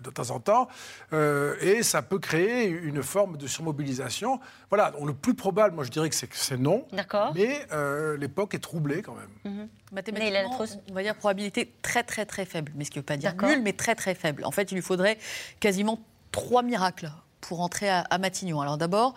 [0.02, 0.68] de temps en temps.
[1.12, 4.40] et ça peut créer une forme de surmobilisation.
[4.72, 6.86] Voilà, le plus probable, moi je dirais que c'est non.
[6.92, 7.32] D'accord.
[7.34, 9.28] Mais euh, l'époque est troublée quand même.
[9.44, 9.68] Mhm.
[9.92, 12.72] Mathématiquement, on va dire probabilité très très très faible.
[12.74, 14.46] Mais ce qui ne veut pas dire nul, mais très très faible.
[14.46, 15.18] En fait, il lui faudrait
[15.60, 17.10] quasiment trois miracles
[17.42, 18.62] pour entrer à, Matignon.
[18.62, 19.12] Alors d'abord,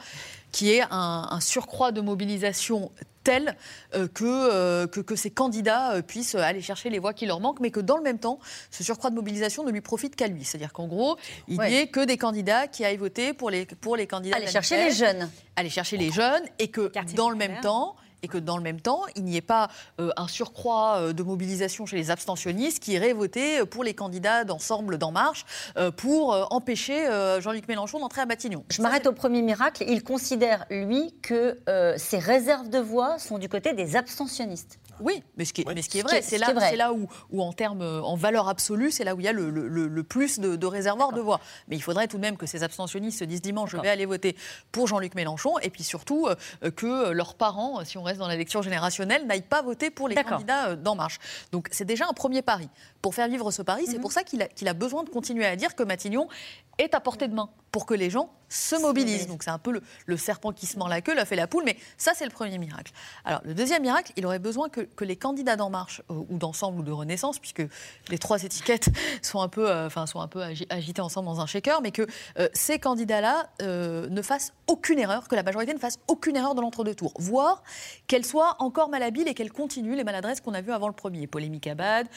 [0.52, 2.92] qui est un, un, surcroît de mobilisation
[3.26, 3.58] tel
[3.96, 7.60] euh, euh, que, que, ces candidats euh, puissent aller chercher les voix qui leur manquent,
[7.60, 8.40] mais que dans le même temps,
[8.72, 10.46] ce surcroît de mobilisation ne lui profite qu'à lui.
[10.46, 11.18] C'est-à-dire qu'en gros,
[11.50, 14.38] il n'y ait que des candidats qui aillent voter pour les, pour les candidats.
[14.38, 15.30] Aller chercher les jeunes.
[15.58, 18.82] Aller chercher les jeunes, et que dans le même temps, et que dans le même
[18.82, 22.94] temps, il n'y ait pas euh, un surcroît euh, de mobilisation chez les abstentionnistes qui
[22.94, 25.46] iraient voter pour les candidats d'ensemble d'En Marche
[25.78, 27.06] euh, pour empêcher
[27.40, 28.64] Jean-Luc Mélenchon d'entrer à Matignon.
[28.70, 29.84] Je m'arrête au premier miracle.
[29.88, 31.60] Il considère, lui, que
[31.98, 34.80] ces réserves de voix sont du côté des abstentionnistes.
[35.00, 37.42] Oui, mais ce qui est, mais ce qui est vrai, c'est là, là où, où,
[37.42, 40.56] en termes, en valeur absolue, c'est là où il y a le, le, plus de,
[40.56, 41.40] de réservoirs de voix.
[41.68, 44.06] Mais il faudrait tout de même que ces abstentionnistes se disent dimanche, je vais aller
[44.06, 44.36] voter
[44.72, 46.28] pour Jean-Luc Mélenchon, et puis surtout
[46.76, 50.16] que leurs parents, si on reste dans la lecture générationnelle, n'aillent pas voter pour les
[50.16, 51.20] candidats euh, d'En Marche.
[51.52, 52.70] Donc c'est déjà un premier pari.
[53.02, 54.02] Pour faire vivre ce pari, c'est mhm.
[54.02, 56.28] pour ça qu'il a, a, besoin de continuer à dire que Matignon
[56.78, 59.28] est à portée de main pour que les gens se mobilisent.
[59.28, 61.64] Donc c'est un peu le, serpent qui se mord la queue, l'a fait la poule,
[61.66, 62.92] mais ça c'est le premier miracle.
[63.26, 66.80] Alors le deuxième miracle, il aurait besoin que, les candidats d'En Marche, euh, ou d'Ensemble
[66.80, 67.64] ou de Renaissance, puisque
[68.10, 68.90] les trois étiquettes
[69.22, 72.06] sont un peu, euh, enfin, sont un peu agitées ensemble dans un shaker, mais que
[72.40, 76.62] euh, ces candidats-là ne fassent aucune erreur, que la majorité ne fasse aucune erreur dans
[76.62, 77.64] l'entre-deux tours, voire
[78.08, 81.28] qu'elle soit encore malhabile et qu'elle continue les maladresses qu'on a vues avant le premier,
[81.28, 82.08] polémique à Bad,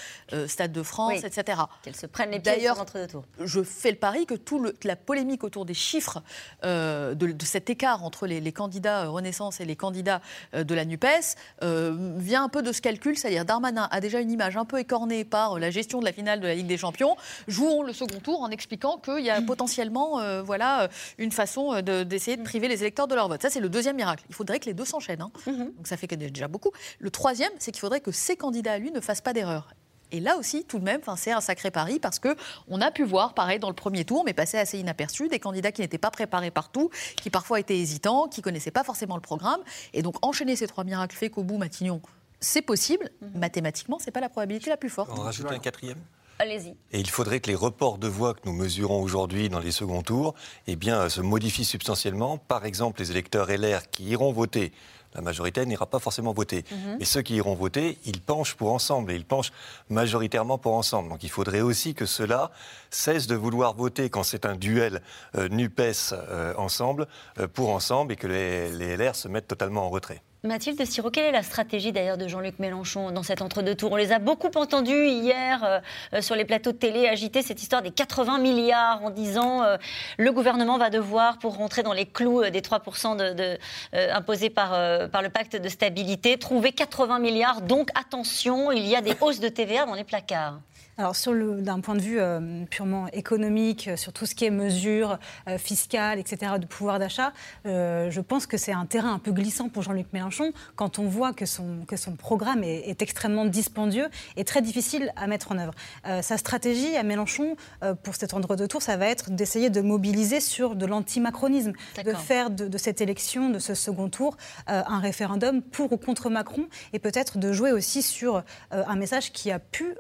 [0.46, 1.62] Stade de France, etc.
[1.82, 3.24] Qu'elle se prenne les pieds sur l'entre-deux tours.
[3.40, 6.22] Je fais le pari que toute la polémique autour des chiffres
[6.62, 10.20] de, cet écart entre les, candidats euh, Renaissance et les candidats
[10.52, 14.56] de la NUPES vient un peu de ce calcul, c'est-à-dire Darmanin a déjà une image
[14.56, 17.16] un peu écornée par la gestion de la finale de la Ligue des Champions.
[17.46, 22.42] Jouons le second tour en expliquant qu'il y a potentiellement voilà, une façon d'essayer de,
[22.42, 23.42] priver les électeurs de leur vote.
[23.42, 24.24] Ça, c'est le deuxième miracle.
[24.28, 25.22] Il faudrait que les deux s'enchaînent.
[25.22, 25.30] Hein.
[25.46, 25.72] Mhm.
[25.76, 26.70] Donc ça fait déjà beaucoup.
[26.98, 29.68] Le troisième, c'est qu'il faudrait que ces candidats à lui ne fassent pas d'erreur.
[30.10, 32.34] Et là aussi, tout de même, c'est un sacré pari parce que
[32.68, 35.70] on a pu voir, pareil dans le premier tour, mais passer assez inaperçu, des candidats
[35.70, 39.60] qui n'étaient pas préparés partout, qui parfois étaient hésitants, qui connaissaient pas forcément le programme.
[39.92, 42.00] Et donc enchaîner ces trois miracles fait qu'au bout, Matignon,
[42.40, 43.10] c'est possible.
[43.20, 43.40] Mhm.
[43.40, 45.10] Mathématiquement, c'est pas la probabilité la plus forte.
[45.12, 45.98] On rajoute un quatrième
[46.40, 46.76] Allez-y.
[46.92, 50.02] Et il faudrait que les reports de voix que nous mesurons aujourd'hui dans les seconds
[50.02, 50.34] tours
[50.68, 52.38] eh bien, se modifient substantiellement.
[52.38, 54.70] Par exemple, les électeurs LR qui iront voter
[55.14, 56.64] la majorité n'ira pas forcément voter.
[56.70, 56.96] Mhm.
[56.98, 59.52] Mais ceux qui iront voter, ils penchent pour ensemble et ils penchent
[59.88, 61.08] majoritairement pour ensemble.
[61.08, 62.50] Donc il faudrait aussi que ceux-là
[62.90, 65.02] cessent de vouloir voter quand c'est un duel
[65.36, 67.06] euh, NUPES euh, ensemble,
[67.38, 70.22] euh, pour ensemble, et que les, les LR se mettent totalement en retrait.
[70.44, 73.96] Mathilde Siro, quelle est la stratégie d'ailleurs de Jean-Luc Mélenchon dans cet entre-deux tours On
[73.96, 75.80] les a beaucoup entendus hier euh,
[76.14, 79.78] euh, sur les plateaux de télé agiter cette histoire des 80 milliards en disant euh,
[80.16, 83.58] le gouvernement va devoir, pour rentrer dans les clous des 3% de,
[83.92, 84.70] imposés par,
[85.10, 87.60] par le pacte de stabilité, trouver 80 milliards.
[87.62, 90.60] Donc attention, il y a des hausses de TVA dans les placards.
[91.00, 91.14] Alors,
[91.60, 95.56] d'un point de vue euh, purement économique, euh, sur tout ce qui est mesures euh,
[95.56, 97.32] fiscales, etc., de pouvoir d'achat,
[97.64, 101.32] je pense que c'est un terrain un peu glissant pour Jean-Luc Mélenchon quand on voit
[101.32, 105.74] que son, que son programme est, extrêmement dispendieux et très difficile à mettre en œuvre.
[106.22, 107.56] sa stratégie à Mélenchon,
[108.02, 111.72] pour cet endroit de tour, ça va être d'essayer de mobiliser sur de l'anti-macronisme,
[112.04, 116.30] de faire de, de, cette élection, de ce second tour, un référendum pour ou contre
[116.30, 119.94] Macron et peut-être de jouer aussi sur un message qui a pu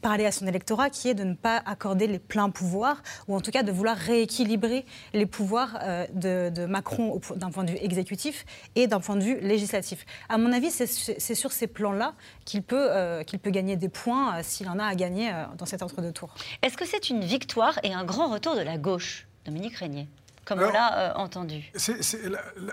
[0.00, 3.40] parler à son électorat, qui est de ne pas accorder les pleins pouvoirs, ou en
[3.40, 6.06] tout cas de vouloir rééquilibrer les pouvoirs euh,
[6.50, 10.06] de, Macron d'un point de vue exécutif et d'un point de vue législatif.
[10.28, 14.38] À mon avis, c'est sur ces plans-là qu'il peut, euh, qu'il peut gagner des points
[14.38, 16.34] euh, s'il en a à gagner dans cet entre-deux tours.
[16.62, 20.08] Est-ce que c'est une victoire et un grand retour de la gauche, Dominique Régnier
[20.44, 21.70] comme on l'a entendu?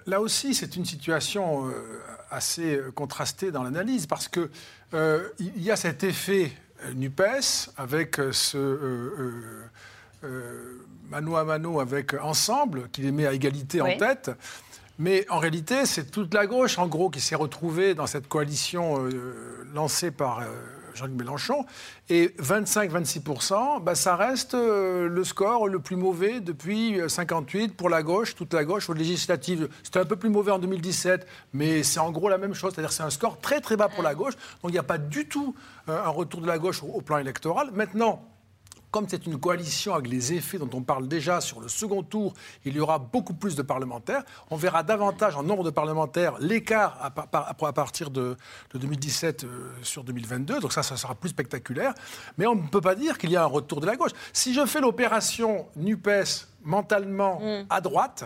[0.08, 1.72] là, aussi, c'est une situation
[2.32, 4.50] assez contrastée dans l'analyse, parce qu'il
[5.38, 6.52] il y a cet effet
[6.96, 9.68] NUPES avec ce
[11.10, 14.32] mano à mano avec Ensemble, qui les met à égalité en tête.
[14.98, 19.06] Mais en réalité, c'est toute la gauche, en gros, qui s'est retrouvée dans cette coalition
[19.06, 20.46] euh, lancée par euh,
[21.00, 21.66] Jean-Luc Mélenchon.
[22.10, 28.04] Et 25-26%, bah, ça reste euh, le score le plus mauvais depuis 58 pour la
[28.04, 29.70] gauche, toute la gauche aux législatives.
[29.84, 32.74] C'était un peu plus mauvais en 2017, mais c'est en gros la même chose.
[32.74, 34.34] C'est-à-dire c'est un score très très bas pour la gauche.
[34.62, 35.56] Donc il n'y a pas du tout
[35.88, 37.72] un retour de la gauche au plan électoral.
[37.74, 38.24] Maintenant,
[38.92, 42.34] comme c'est une coalition avec les effets dont on parle déjà sur le second tour,
[42.66, 44.24] il y aura beaucoup plus de parlementaires.
[44.50, 48.36] On verra davantage en nombre de parlementaires l'écart à, partir de,
[48.74, 50.60] 2017 euh, sur 2022.
[50.60, 51.94] Donc ça, ça sera plus spectaculaire.
[52.38, 54.12] Mais on ne peut pas dire qu'il y a un retour de la gauche.
[54.34, 57.66] Si je fais l'opération NUPES mentalement mm.
[57.70, 58.26] à droite,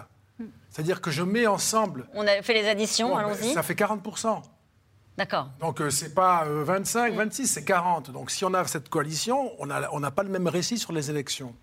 [0.69, 2.07] c'est-à-dire que je mets ensemble...
[2.13, 3.53] On a fait les additions, allons-y.
[3.53, 4.41] Ça fait 40%.
[5.17, 5.49] D'accord.
[5.59, 8.11] Donc euh, c'est pas 25, euh, 26, c'est 40.
[8.11, 11.09] Donc si on a cette coalition, on n'a on pas le même récit sur les
[11.09, 11.53] élections.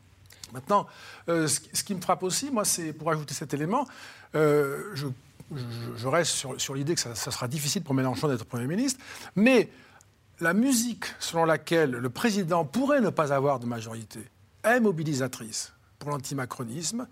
[0.52, 0.86] Maintenant,
[1.28, 3.86] euh, ce, qui me frappe aussi, moi, c'est pour ajouter cet élément,
[4.34, 5.06] je,
[6.06, 9.00] reste sur, l'idée que ça, ça, sera difficile pour Mélenchon d'être Premier ministre,
[9.36, 9.68] mais
[10.40, 14.20] la musique selon laquelle le président pourrait ne pas avoir de majorité
[14.64, 17.06] est mobilisatrice pour l'antimacronisme.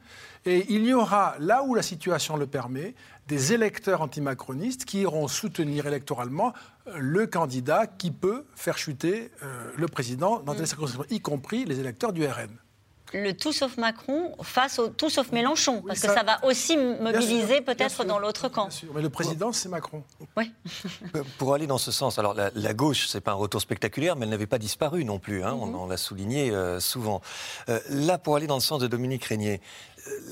[0.44, 2.96] Et il y aura, là où la situation le permet,
[3.29, 6.55] des électeurs antimacronistes qui iront soutenir électoralement
[6.88, 10.66] euh, le candidat qui peut faire chuter euh, le président dans des mm.
[10.66, 12.51] circonscriptions, y compris les électeurs du RN
[13.12, 17.61] le tout sauf Macron face au tout sauf Mélenchon, parce que ça va aussi mobiliser
[17.61, 18.68] peut-être dans l'autre camp.
[18.94, 20.03] mais le président, c'est Macron.
[20.37, 20.53] Oui.
[21.14, 24.16] Euh, pour aller dans ce sens, alors la, la gauche, c'est pas un retour spectaculaire,
[24.16, 25.42] mais elle n'avait pas disparu non plus.
[25.42, 25.90] Hein, On, mhm.
[25.90, 27.23] l'a souligné euh, souvent.
[27.68, 29.61] Euh, là, pour aller dans le sens de Dominique Régnier,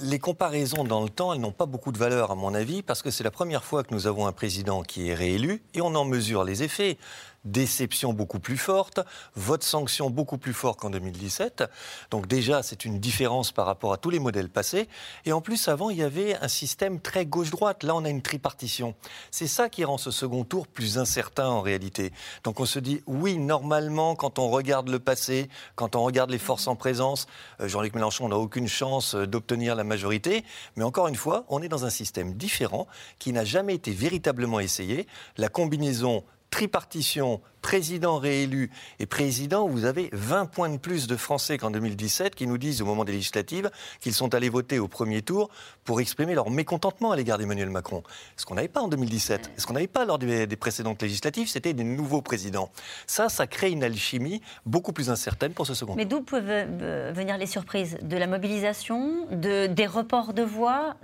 [0.02, 3.02] les comparaisons dans le temps, elles n'ont pas beaucoup de valeur, à mon avis, parce
[3.02, 5.94] que c'est la première fois que nous avons un président qui est réélu et on
[5.94, 6.98] en mesure les effets
[7.46, 9.00] déception beaucoup plus forte,
[9.34, 11.64] vote sanction beaucoup plus fort qu'en 2017.
[12.10, 14.88] Donc déjà, c'est une différence par rapport à tous les modèles passés.
[15.24, 17.82] Et en plus, avant, il y avait un système très gauche-droite.
[17.82, 18.94] Là, on a une tripartition.
[19.30, 22.12] C'est ça qui rend ce second tour plus incertain en réalité.
[22.44, 26.38] Donc on se dit, oui, normalement, quand on regarde le passé, quand on regarde les
[26.38, 27.26] forces en présence,
[27.60, 30.44] euh, Jean-Luc Mélenchon n'a aucune chance euh, d'obtenir la majorité.
[30.76, 32.86] Mais encore une fois, on est dans un système différent
[33.18, 35.06] qui n'a jamais été véritablement essayé.
[35.36, 36.24] La combinaison
[36.56, 42.34] tripartition, président réélu et président, vous avez 20 points de plus de Français qu'en 2017
[42.34, 45.50] qui nous disent au moment des législatives qu'ils sont allés voter au premier tour
[45.84, 48.02] pour exprimer leur mécontentement à l'égard d'Emmanuel Macron.
[48.38, 51.74] Ce qu'on n'avait pas en 2017, ce qu'on n'avait pas lors des, précédentes législatives, c'était
[51.74, 52.70] des nouveaux présidents.
[53.06, 57.12] Ça, ça crée une alchimie beaucoup plus incertaine pour ce second Mais d'où peuvent euh,
[57.14, 57.98] venir les surprises?
[58.00, 60.96] De la mobilisation, de, des reports de voix?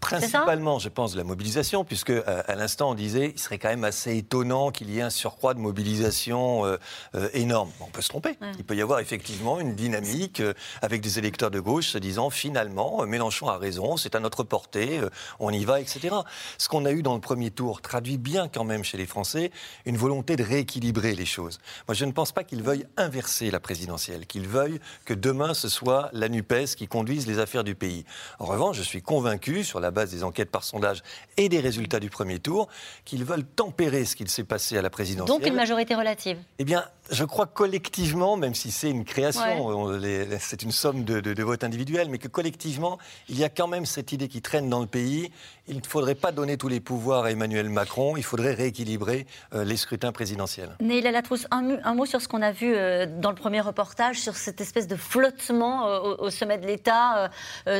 [0.00, 3.68] Principalement, je pense, de la mobilisation, puisque euh, à l'instant on disait il serait quand
[3.68, 6.76] même assez étonnant qu'il y ait un surcroît de mobilisation euh,
[7.14, 7.70] euh, énorme.
[7.80, 8.38] on peut se tromper.
[8.58, 10.42] Il peut y avoir effectivement une dynamique
[10.82, 15.00] avec des électeurs de gauche se disant finalement Mélenchon a raison, c'est à notre portée,
[15.40, 16.14] on y va, etc.
[16.58, 19.50] Ce qu'on a eu dans le premier tour traduit bien quand même chez les Français
[19.84, 21.58] une volonté de rééquilibrer les choses.
[21.88, 25.68] Moi, je ne pense pas qu'ils veuillent inverser la présidentielle, qu'ils veuillent que demain ce
[25.68, 28.04] soit la Nupes qui conduise les affaires du pays.
[28.38, 29.27] En revanche, je suis convaincu
[29.62, 31.02] sur la base des enquêtes par sondage
[31.36, 32.68] et des résultats du premier tour,
[33.04, 35.38] qu'ils veulent tempérer ce qu'il s'est passé à la présidentielle.
[35.38, 40.00] Donc une majorité relative Eh bien, je crois collectivement, même si c'est une création,
[40.40, 44.12] c'est une somme de, votes individuels, mais que collectivement, il y a quand même cette
[44.12, 45.30] idée qui traîne dans le pays.
[45.66, 49.64] Il ne faudrait pas donner tous les pouvoirs à Emmanuel Macron, il faudrait rééquilibrer euh,
[49.64, 50.70] les scrutins présidentiels.
[50.80, 54.18] Néla Latrousse, un, un, mot sur ce qu'on a vu euh, dans le premier reportage,
[54.18, 57.30] sur cette espèce de flottement euh, au, sommet de l'État,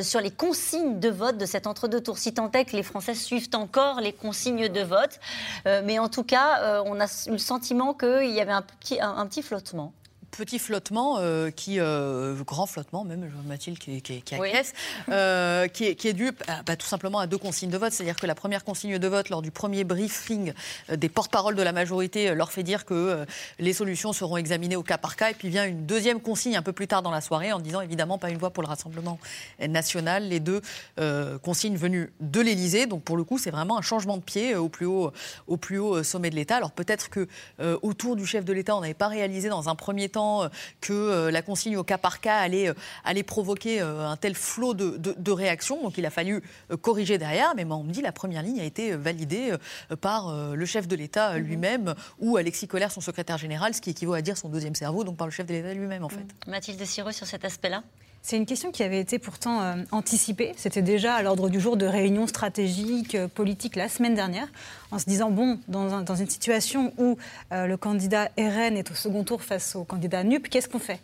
[0.02, 2.18] sur les consignes de vote de cet entre-deux tours.
[2.18, 5.20] Si tant est que les Français suivent encore les consignes de vote,
[5.64, 8.62] mais en tout cas, on a eu le sentiment qu'il y avait un
[9.26, 9.92] petit flottement
[10.30, 14.34] petit flottement euh, qui euh, grand flottement même Mathilde qui, qui, qui
[15.08, 16.30] euh, qui, est, qui, est, dû
[16.66, 17.92] bah, tout simplement à deux consignes de vote.
[17.92, 20.52] C'est-à-dire que la première consigne de vote lors du premier briefing
[20.94, 23.24] des porte-paroles de la majorité leur fait dire que
[23.58, 25.30] les solutions seront examinées au cas par cas.
[25.30, 27.80] Et puis vient une deuxième consigne un peu plus tard dans la soirée en disant
[27.80, 29.18] évidemment pas une voix pour le Rassemblement
[29.60, 30.28] national.
[30.28, 30.60] Les deux
[31.42, 32.86] consignes venues de l'Élysée.
[32.86, 35.12] Donc pour le coup c'est vraiment un changement de pied au plus haut
[35.46, 36.56] au plus haut sommet de l'État.
[36.56, 37.28] Alors peut-être que
[37.82, 40.48] autour du chef de l'État on n'avait pas réalisé dans un premier temps euh,
[40.80, 45.30] que euh, la consigne au cas par cas allait, euh, provoquer un tel flot de,
[45.30, 45.82] réactions.
[45.82, 46.42] Donc il a fallu
[46.80, 47.52] corriger derrière.
[47.56, 49.52] Mais on me dit la première ligne a été validée
[50.00, 51.38] par le chef de l'État mhm.
[51.38, 55.04] lui-même ou Alexis Collère, son secrétaire général, ce qui équivaut à dire son deuxième cerveau,
[55.04, 56.24] donc par le chef de l'État lui-même en fait.
[56.46, 57.82] Mathilde Sireux sur cet aspect-là?
[58.22, 60.52] C'est une question qui avait été pourtant euh, anticipée.
[60.56, 64.48] C'était déjà à l'ordre du jour de réunions stratégiques, euh, politiques la semaine dernière,
[64.90, 67.16] en se disant, bon, dans, une situation où
[67.52, 71.00] euh, le candidat RN est au second tour face au candidat NUP, qu'est-ce qu'on fait?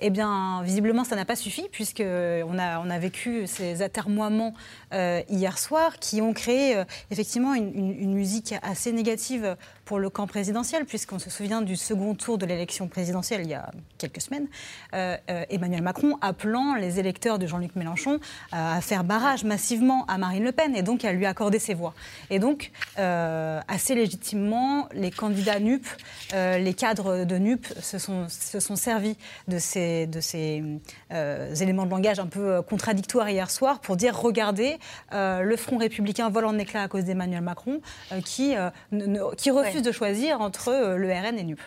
[0.00, 4.54] Eh bien, visiblement, ça n'a pas suffi, puisqu'on a, on a vécu ces atermoiements
[4.92, 11.18] hier soir qui ont créé effectivement une, musique assez négative pour le camp présidentiel, puisqu'on
[11.18, 14.46] se souvient du second tour de l'élection présidentielle il y a quelques semaines,
[14.92, 18.18] Emmanuel Macron appelant les électeurs de Jean-Luc Mélenchon
[18.52, 21.74] euh, à faire barrage massivement à Marine Le Pen et donc à lui accorder ses
[21.74, 21.94] voix.
[22.30, 22.70] Et donc,
[23.28, 25.86] euh, assez légitimement, les candidats NUP,
[26.32, 29.16] euh, les cadres de NUP se sont, se sont servis
[29.48, 30.62] de ces, de ces
[31.60, 34.78] éléments de langage un peu contradictoires hier soir pour dire regardez,
[35.12, 37.80] le Front républicain vole en éclats à cause d'Emmanuel Macron
[38.24, 38.54] qui,
[39.36, 41.60] qui refuse de choisir entre le RN et NUP.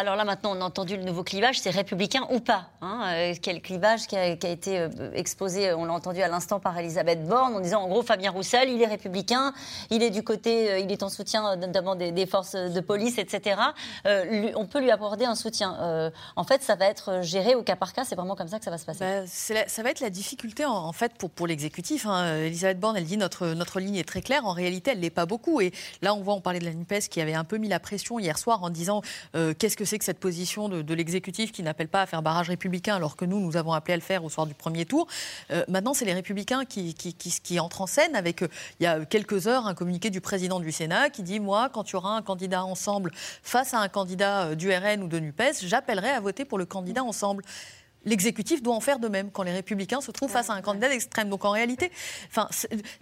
[0.00, 3.34] Alors là, maintenant, on a entendu le nouveau clivage, c'est républicain ou pas hein euh,
[3.42, 7.56] Quel clivage qui a, été euh, exposé, on l'a entendu à l'instant par Elisabeth Borne,
[7.56, 9.52] en disant en gros, Fabien Roussel, il est républicain,
[9.90, 13.60] il est du côté, euh, il est en soutien notamment des, forces de police, etc.
[14.04, 16.12] on peut lui apporter un soutien.
[16.36, 18.64] en fait, ça va être géré au cas par cas, c'est vraiment comme ça que
[18.64, 19.00] ça va se passer.
[19.00, 22.06] Bah, ça va être la difficulté, en, fait, pour, pour l'exécutif.
[22.06, 22.36] Hein.
[22.44, 24.46] Elisabeth Borne, elle dit notre, notre ligne est très claire.
[24.46, 25.60] En réalité, elle l'est pas beaucoup.
[25.60, 27.80] Et là, on voit, on parlait de la NUPES qui avait un peu mis la
[27.80, 31.88] pression hier soir en disant qu'est-ce que c'est que cette position de, l'exécutif qui n'appelle
[31.88, 34.28] pas à faire barrage républicain, alors que nous, nous avons appelé à le faire au
[34.28, 35.06] soir du premier tour.
[35.50, 38.48] Euh, maintenant, c'est les républicains qui, qui, qui, entrent en scène avec, euh,
[38.80, 41.90] il y a quelques heures, un communiqué du président du Sénat qui dit Moi, quand
[41.90, 43.10] il y aura un candidat ensemble
[43.42, 46.66] face à un candidat euh, du RN ou de NUPES, j'appellerai à voter pour le
[46.66, 47.42] candidat ensemble
[48.04, 50.88] l'exécutif doit en faire de même quand les républicains se trouvent face à un candidat
[50.88, 51.28] d'extrême.
[51.28, 51.90] Donc en réalité,
[52.30, 52.48] enfin,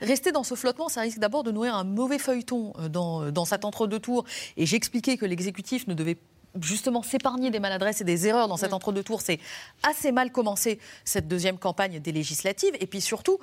[0.00, 3.64] rester dans ce flottement, ça risque d'abord de nourrir un mauvais feuilleton dans, dans cet
[3.64, 4.24] entre-deux tours.
[4.56, 6.16] Et j'expliquais que l'exécutif ne devait
[6.60, 8.74] justement s'épargner des maladresses et des erreurs dans cet mm.
[8.74, 9.20] entre-deux tours.
[9.20, 9.40] C'est
[9.82, 12.74] assez mal commencé cette deuxième campagne des législatives.
[12.80, 13.38] Et puis surtout,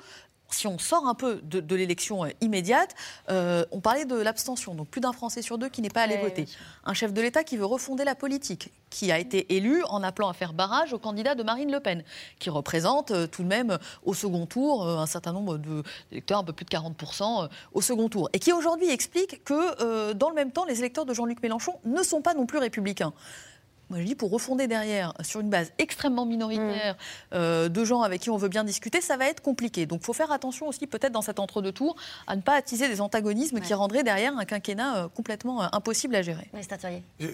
[0.54, 2.94] si on sort un peu de, l'élection euh, immédiate,
[3.28, 6.16] euh, on parlait de l'abstention, donc plus d'un Français sur deux qui n'est pas allé
[6.16, 6.46] voter.
[6.84, 10.28] Un chef de l'État qui veut refonder la politique, qui a été élu en appelant
[10.28, 12.04] à faire barrage au candidat de Marine Le Pen,
[12.38, 16.52] qui représente euh, tout de même au second tour un certain nombre d'électeurs, un peu
[16.52, 20.64] plus de 40% au second tour, et qui aujourd'hui explique que dans le même temps,
[20.64, 23.12] les électeurs de Jean-Luc Mélenchon ne sont pas non plus républicains.
[23.94, 27.34] Moi, je dis pour refonder derrière sur une base extrêmement minoritaire mm.
[27.34, 29.86] euh, de gens avec qui on veut bien discuter, ça va être compliqué.
[29.86, 31.94] Donc, il faut faire attention aussi, peut-être dans cet entre-deux tours,
[32.26, 36.16] à ne pas attiser des antagonismes qui rendraient derrière un quinquennat euh, complètement euh, impossible
[36.16, 36.50] à gérer.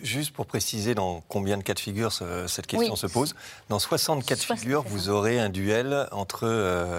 [0.02, 3.34] Juste pour préciser dans combien de cas de figure cette question se pose.
[3.70, 6.46] Dans 60 cas de figure, vous aurez un duel entre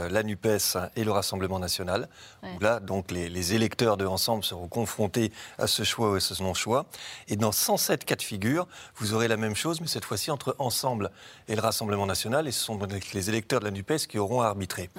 [0.10, 2.10] la NUPES et le Rassemblement national.
[2.42, 6.20] Où là, donc, les, les, électeurs de Ensemble seront confrontés à ce choix ou à
[6.20, 6.88] ce non-choix.
[7.28, 10.56] Et dans 107 cas de figure, vous aurez la même chose, mais cette fois-ci entre
[10.60, 11.12] Ensemble
[11.48, 12.80] et le Rassemblement national, et ce sont
[13.14, 14.90] les électeurs de la NUPES qui auront à arbitrer.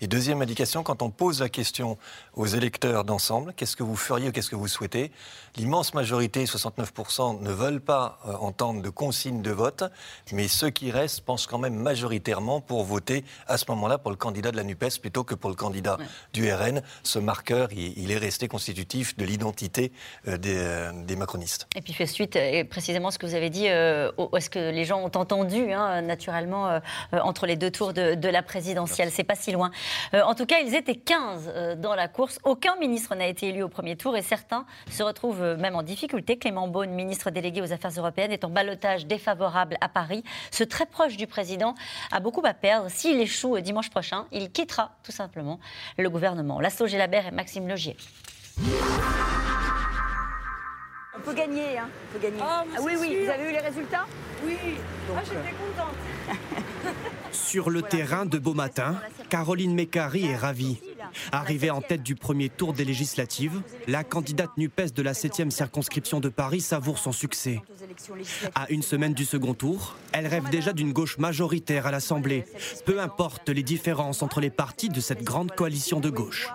[0.00, 1.98] Et deuxième indication, quand on pose la question
[2.34, 5.12] aux électeurs d'Ensemble, qu'est-ce que vous feriez ou qu'est-ce que vous souhaitez
[5.56, 9.84] L'immense majorité, 69%, ne veulent pas euh, entendre de consignes de vote,
[10.32, 14.16] mais ceux qui restent pensent quand même majoritairement pour voter à ce moment-là pour le
[14.16, 15.98] candidat de la NUPES plutôt que pour le candidat
[16.32, 16.82] du RN.
[17.02, 19.92] Ce marqueur, il, est resté constitutif de l'identité
[20.28, 21.66] euh, des, euh, des, macronistes.
[21.76, 23.66] Et puis fait suite, et précisément ce que vous avez dit,
[24.36, 26.80] est-ce que les gens ont entendu, hein, naturellement, euh,
[27.12, 29.70] entre les deux tours de, la présidentielle C'est pas si loin.
[30.14, 32.38] Euh, en tout cas, ils étaient 15 euh, dans la course.
[32.44, 36.38] Aucun ministre n'a été élu au premier tour et certains se retrouvent même en difficulté.
[36.38, 40.24] Clément Beaune, ministre délégué aux Affaires européennes, est en balotage défavorable à Paris.
[40.50, 41.74] Ce très proche du président
[42.10, 42.90] a beaucoup à perdre.
[42.90, 45.60] S'il échoue dimanche prochain, il quittera tout simplement
[45.98, 46.60] le gouvernement.
[46.60, 47.96] Lasso Gélabert et Maxime Logier.
[51.14, 51.88] On peut gagner, hein.
[52.08, 52.40] On peut gagner.
[52.40, 54.06] Ah, ah oui, oui, vous avez eu les résultats?
[54.46, 54.56] Oui.
[55.14, 56.36] ah, j'étais euh, contente.
[57.32, 58.98] Sur le terrain de beau matin,
[59.28, 60.80] Caroline Mécari est ravie.
[61.30, 66.18] Arrivée en tête du premier tour des législatives, la candidate NUPES de la 7e circonscription
[66.20, 67.60] de Paris savoure son succès.
[68.54, 72.46] À une semaine du second tour, elle rêve déjà d'une gauche majoritaire à l'Assemblée,
[72.86, 76.48] peu importe les différences entre les partis de cette grande coalition de gauche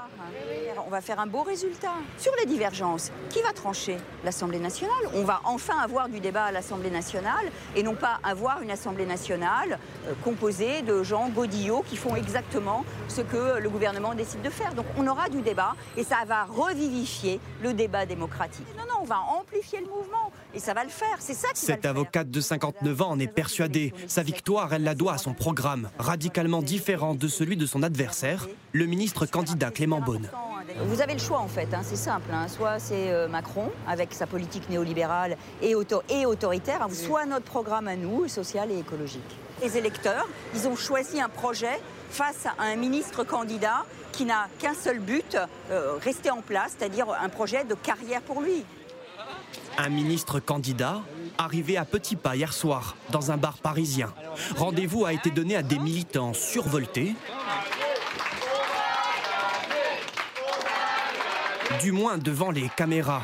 [0.87, 1.95] on va faire un beau résultat.
[2.17, 3.97] Sur les divergences, qui va trancher?
[4.23, 4.95] L'Assemblée nationale.
[5.13, 9.05] On va enfin avoir du débat à l'Assemblée nationale et non pas avoir une Assemblée
[9.05, 14.49] nationale euh, composée de gens godillots qui font exactement ce que le gouvernement décide de
[14.49, 14.73] faire.
[14.75, 18.67] Donc on aura du débat et ça va revivifier le débat démocratique.
[18.77, 21.17] Non, non, on va amplifier le mouvement et ça va le faire.
[21.19, 23.93] C'est ça qui Cette avocate de 59 ans en est persuadée.
[24.07, 28.47] Sa victoire, elle la doit à son programme, radicalement différent de celui de son adversaire,
[28.71, 30.29] le ministre candidat Clément Beaune.
[30.85, 32.29] Vous avez le choix en fait, hein, c'est simple.
[32.31, 32.47] hein.
[32.47, 37.45] Soit c'est euh, Macron avec sa politique néolibérale et, auto- et autoritaire, hein, soit notre
[37.45, 39.21] programme à nous, social et écologique.
[39.63, 44.73] Les électeurs, ils ont choisi un projet face à un ministre candidat qui n'a qu'un
[44.73, 45.37] seul but,
[45.71, 48.63] euh, rester en place, c'est-à-dire un projet de carrière pour lui.
[49.77, 51.01] Un ministre candidat
[51.37, 54.11] arrivé à petits pas hier soir dans un bar parisien.
[54.57, 57.15] Rendez-vous a été donné à des militants survoltés.
[61.81, 63.23] Du moins devant les caméras.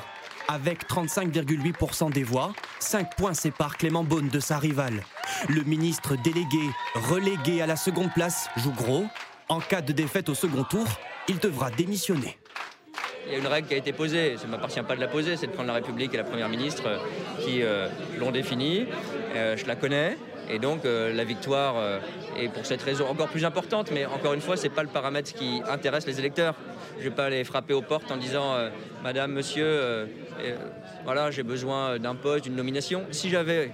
[0.50, 5.02] Avec 35,8% des voix, 5 points séparent Clément Beaune de sa rivale.
[5.48, 9.06] Le ministre délégué, relégué à la seconde place, joue gros.
[9.48, 10.86] En cas de défaite au second tour,
[11.30, 12.38] il devra démissionner.
[13.26, 15.08] Il y a une règle qui a été posée, ça ne m'appartient pas de la
[15.08, 16.98] poser, c'est de prendre la République et la Première ministre euh,
[17.40, 17.88] qui euh,
[18.20, 18.86] l'ont définie.
[19.36, 20.18] Euh, je la connais.
[20.50, 22.00] Et donc euh, la victoire euh,
[22.38, 24.90] est pour cette raison encore plus importante, mais encore une fois, ce n'est pas le
[24.90, 26.56] paramètre qui intéresse les électeurs.
[26.98, 28.70] Je ne vais pas aller frapper aux portes en disant euh,
[29.04, 30.08] Madame, Monsieur,
[31.06, 33.04] voilà, j'ai besoin d'un poste, d'une nomination.
[33.12, 33.72] Si j'avais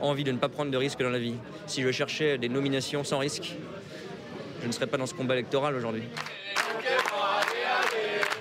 [0.00, 1.36] envie de ne pas prendre de risques dans la vie,
[1.66, 3.54] si je cherchais des nominations sans risque,
[4.60, 6.04] je ne serais pas dans ce combat électoral aujourd'hui.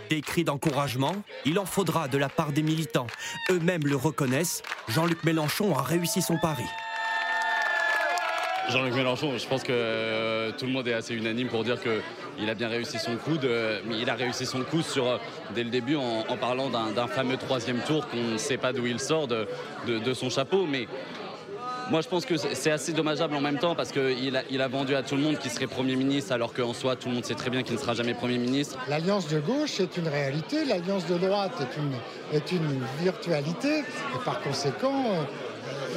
[0.10, 3.08] Des cris d'encouragement, il en faudra de la part des militants.
[3.50, 6.66] Eux-mêmes le reconnaissent, Jean-Luc Mélenchon a réussi son pari.
[8.72, 12.50] Jean-Luc Mélenchon, je pense que euh, tout le monde est assez unanime pour dire qu'il
[12.50, 13.38] a bien réussi son coup.
[13.86, 15.18] Mais il a réussi son coup sur, euh,
[15.54, 19.00] dès le début en, parlant d'un fameux troisième tour qu'on ne sait pas d'où il
[19.00, 20.66] sort de, son chapeau.
[20.66, 20.88] Mais
[21.90, 24.68] moi, je pense que c'est assez dommageable en même temps parce qu'il a, il a
[24.70, 27.26] vendu à tout le monde qu'il serait Premier ministre alors qu'en soi, tout le monde
[27.26, 28.78] sait très bien qu'il ne sera jamais Premier ministre.
[28.88, 31.62] L'alliance de gauche est une réalité, l'alliance de droite
[32.34, 35.24] est une, virtualité, et par conséquent, euh,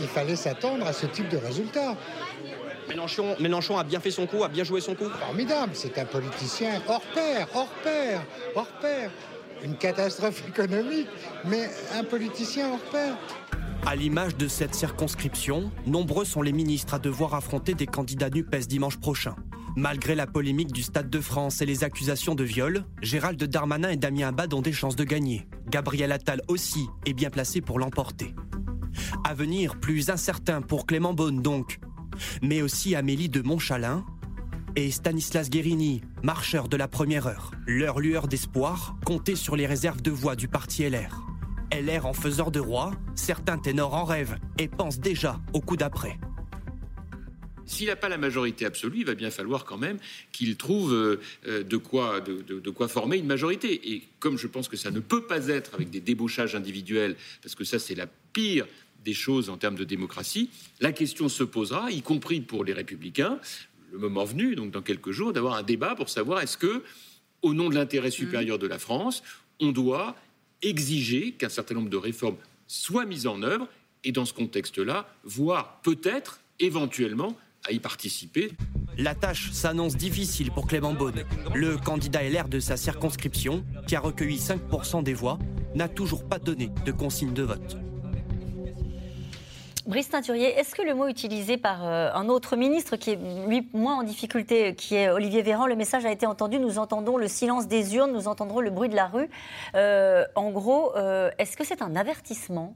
[0.00, 1.94] il fallait s'attendre à ce type de résultat.
[2.88, 5.08] Mélenchon, Mélenchon a bien fait son coup, a bien joué son coup.
[5.08, 8.22] Formidable, c'est un politicien hors pair, hors pair,
[8.54, 9.10] hors pair.
[9.62, 11.08] Une catastrophe économique,
[11.44, 13.16] mais un politicien hors pair.
[13.86, 18.66] À l'image de cette circonscription, nombreux sont les ministres à devoir affronter des candidats NUPES
[18.66, 19.36] dimanche prochain.
[19.76, 23.96] Malgré la polémique du Stade de France et les accusations de viol, Gérald Darmanin et
[23.96, 25.48] Damien Abad ont des chances de gagner.
[25.68, 28.34] Gabriel Attal aussi est bien placé pour l'emporter.
[29.24, 31.80] Avenir plus incertain pour Clément Beaune donc,
[32.42, 34.04] mais aussi Amélie de Montchalin
[34.76, 37.52] et Stanislas Guérini, marcheur de la première heure.
[37.66, 41.22] Leur lueur d'espoir comptait sur les réserves de voix du parti LR.
[41.72, 46.18] LR en faiseur de roi, certains ténors en rêvent et pensent déjà au coup d'après.
[47.66, 49.96] S'il n'a pas la majorité absolue, il va bien falloir quand même
[50.32, 53.90] qu'il trouve euh, euh, de, quoi, de, de- de quoi former une majorité.
[53.94, 57.54] Et comme je pense que ça ne peut pas être avec des débauchages individuels, parce
[57.54, 58.66] que ça c'est la pire
[59.04, 60.50] des choses en termes de démocratie,
[60.80, 63.38] la question se posera, y compris pour les républicains,
[63.92, 66.82] le moment venu, donc dans quelques jours, d'avoir un débat pour savoir est-ce que,
[67.42, 69.22] au nom de l'intérêt supérieur de la France,
[69.60, 70.16] on doit
[70.62, 72.36] exiger qu'un certain nombre de réformes
[72.66, 73.68] soient mises en œuvre
[74.02, 77.36] et dans ce contexte-là, voire peut-être, éventuellement,
[77.66, 78.52] à y participer.
[78.98, 81.24] La tâche s'annonce difficile pour Clément Beaune.
[81.54, 85.38] Le candidat LR de sa circonscription, qui a recueilli 5% des voix,
[85.74, 87.76] n'a toujours pas donné de consigne de vote.
[89.86, 93.68] Brice Teinturier, est-ce que le mot utilisé par euh, un autre ministre qui est lui
[93.74, 97.28] moins en difficulté, qui est Olivier Véran, le message a été entendu, nous entendons le
[97.28, 99.28] silence des urnes, nous entendrons le bruit de la rue.
[99.74, 102.74] Euh, en gros, euh, est-ce que c'est un avertissement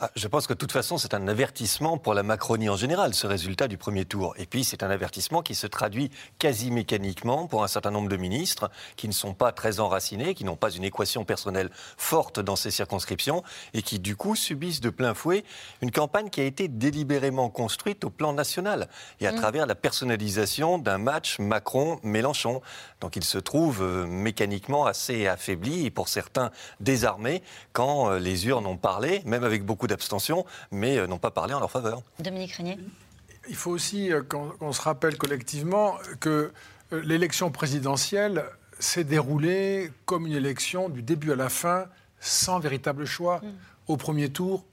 [0.00, 3.14] Ah, je pense que de toute façon, c'est un avertissement pour la Macronie en général,
[3.14, 4.34] ce résultat du premier tour.
[4.38, 8.16] Et puis, c'est un avertissement qui se traduit quasi mécaniquement pour un certain nombre de
[8.16, 12.56] ministres qui ne sont pas très enracinés, qui n'ont pas une équation personnelle forte dans
[12.56, 13.42] ces circonscriptions
[13.72, 15.44] et qui, du coup, subissent de plein fouet
[15.82, 18.88] une campagne qui a été délibérément construite au plan national
[19.20, 19.36] et à Mm.
[19.36, 22.62] travers la personnalisation d'un match Macron-Mélenchon.
[23.00, 27.42] Donc, ils se trouvent euh, mécaniquement assez affaiblis et pour certains désarmés
[27.72, 31.54] quand euh, les urnes ont parlé, même avec beaucoup d'abstention, mais euh, n'ont pas parlé
[31.54, 32.02] en leur faveur.
[32.18, 32.78] Dominique Régnier
[33.48, 36.52] Il faut aussi euh, qu'on se rappelle collectivement que
[36.92, 38.44] euh, l'élection présidentielle
[38.78, 41.86] s'est déroulée comme une élection du début à la fin,
[42.20, 43.40] sans véritable choix.
[43.86, 44.64] Au premier tour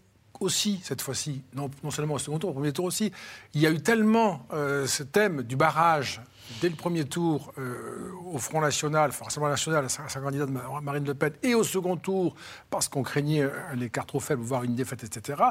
[0.42, 3.12] aussi, cette fois-ci, non, seulement au second tour, au premier tour aussi.
[3.54, 6.22] Il y a eu tellement euh, ce thème du barrage
[6.62, 11.06] dès le premier tour euh, au Front National, forcément national, à sa, candidate Ma- Marine
[11.06, 12.36] Le Pen, et au second tour,
[12.70, 15.42] parce qu'on craignait euh, l'écart trop faible, voire une défaite, etc.,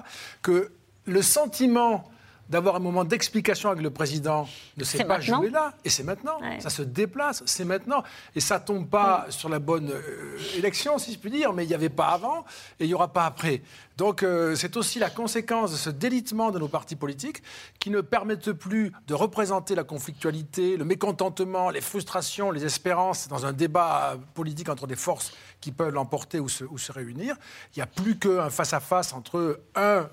[0.43, 0.71] que
[1.07, 2.11] le sentiment
[2.51, 5.39] d'avoir un moment d'explication avec le président ne s'est pas maintenant.
[5.39, 5.73] joué là.
[5.85, 6.41] Et c'est maintenant.
[6.41, 6.61] Ouais.
[6.61, 8.03] Ça se déplace, c'est maintenant.
[8.35, 11.69] Et ça tombe pas sur la bonne euh, élection, si je puis dire, mais il
[11.69, 12.45] n'y avait pas avant
[12.79, 13.63] et il n'y aura pas après.
[13.97, 17.43] Donc euh, c'est aussi la conséquence de ce délitement de nos partis politiques
[17.79, 23.47] qui ne permettent plus de représenter la conflictualité, le mécontentement, les frustrations, les espérances dans
[23.47, 27.37] un débat politique entre des forces qui peuvent l'emporter ou se, ou se réunir.
[27.77, 30.09] Il n'y a plus qu'un face-à-face entre un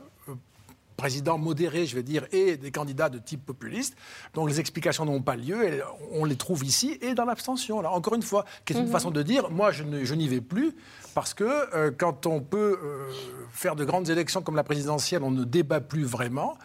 [0.98, 3.96] président modéré, je vais dire, et des candidats de type populiste.
[4.34, 5.64] Donc les explications n'ont pas lieu.
[5.64, 5.82] et
[6.12, 7.82] on les trouve ici et dans l'abstention.
[7.82, 8.92] Là, encore une fois, qui est une Mhm.
[8.92, 9.84] façon de dire, moi, je
[10.16, 10.74] n'y vais plus
[11.14, 11.44] parce que
[11.76, 13.12] euh, quand on peut euh,
[13.52, 16.58] faire de grandes élections comme la présidentielle, on ne débat plus vraiment.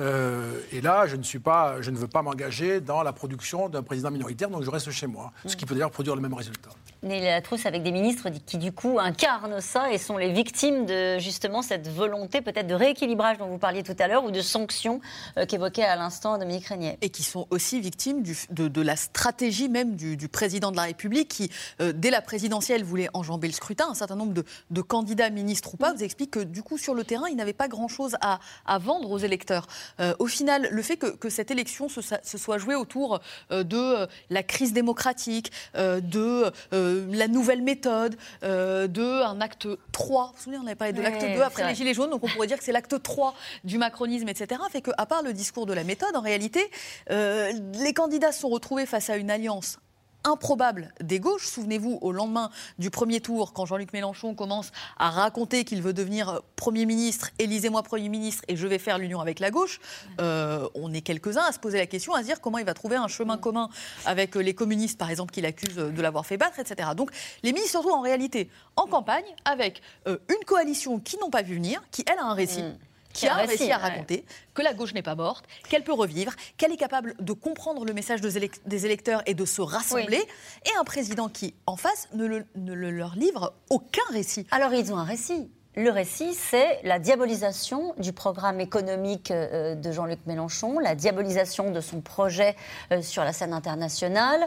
[0.00, 3.68] Euh, et là, je ne, suis pas, je ne veux pas m'engager dans la production
[3.68, 5.32] d'un président minoritaire, donc je reste chez moi.
[5.46, 6.70] Ce qui peut d'ailleurs produire le même résultat.
[7.02, 11.18] Nelly Latrousse avec des ministres qui du coup incarnent ça et sont les victimes de
[11.18, 15.00] justement cette volonté peut-être de rééquilibrage dont vous parliez tout à l'heure ou de sanctions
[15.36, 16.98] euh, qu'évoquait à l'instant Dominique Régnier.
[17.00, 20.76] Et qui sont aussi victimes du- de, de la stratégie même du, du président de
[20.76, 23.88] la République qui, euh, dès la présidentielle, voulait enjamber le scrutin.
[23.90, 26.94] Un certain nombre de, de candidats, ministres ou pas, vous explique que du coup, sur
[26.94, 29.66] le terrain, il n'avait pas grand-chose à, à vendre aux électeurs.
[30.00, 33.20] Euh, au final, le fait que, que cette élection se, se soit jouée autour
[33.50, 36.50] euh, de euh, la crise démocratique, euh, de
[36.88, 40.92] euh, la nouvelle méthode, euh, de un acte 3, vous vous souvenez, on avait parlé
[40.92, 42.72] de l'acte Ouais, 2 c'est après les Gilets jaunes, donc on pourrait dire que c'est
[42.72, 43.34] l'acte 3
[43.64, 44.60] du macronisme, etc.
[44.70, 46.70] Fait qu'à part le discours de la méthode, en réalité,
[47.10, 49.78] euh, les candidats se sont retrouvés face à une alliance
[50.24, 51.46] improbable des gauches.
[51.46, 56.42] Souvenez-vous, au lendemain du premier tour, quand Jean-Luc Mélenchon commence à raconter qu'il veut devenir
[56.56, 59.80] Premier ministre, élisez-moi Premier ministre et je vais faire l'union avec la gauche,
[60.20, 62.74] euh, on est quelques-uns à se poser la question, à se dire comment il va
[62.74, 63.68] trouver un chemin commun
[64.06, 66.90] avec les communistes, par exemple, qu'il accuse de l'avoir fait battre, etc.
[66.96, 67.10] Donc
[67.42, 71.42] les ministres se retrouvent en réalité en campagne avec euh, une coalition qui n'ont pas
[71.42, 72.64] vu venir, qui, elle, a un récit.
[73.12, 73.82] Qui a un récit, à ouais.
[73.82, 77.84] raconter, que la gauche n'est pas morte, qu'elle peut revivre, qu'elle est capable de comprendre
[77.84, 80.22] le message des élec- des électeurs et de se rassembler,
[80.66, 84.46] et un président qui, en face, ne, le- ne le leur livre aucun récit.
[84.50, 85.50] Alors ils ont un récit.
[85.78, 91.80] Le récit, c'est la diabolisation du programme économique euh, de Jean-Luc Mélenchon, la diabolisation de
[91.80, 92.56] son projet
[92.90, 94.40] euh, sur la scène internationale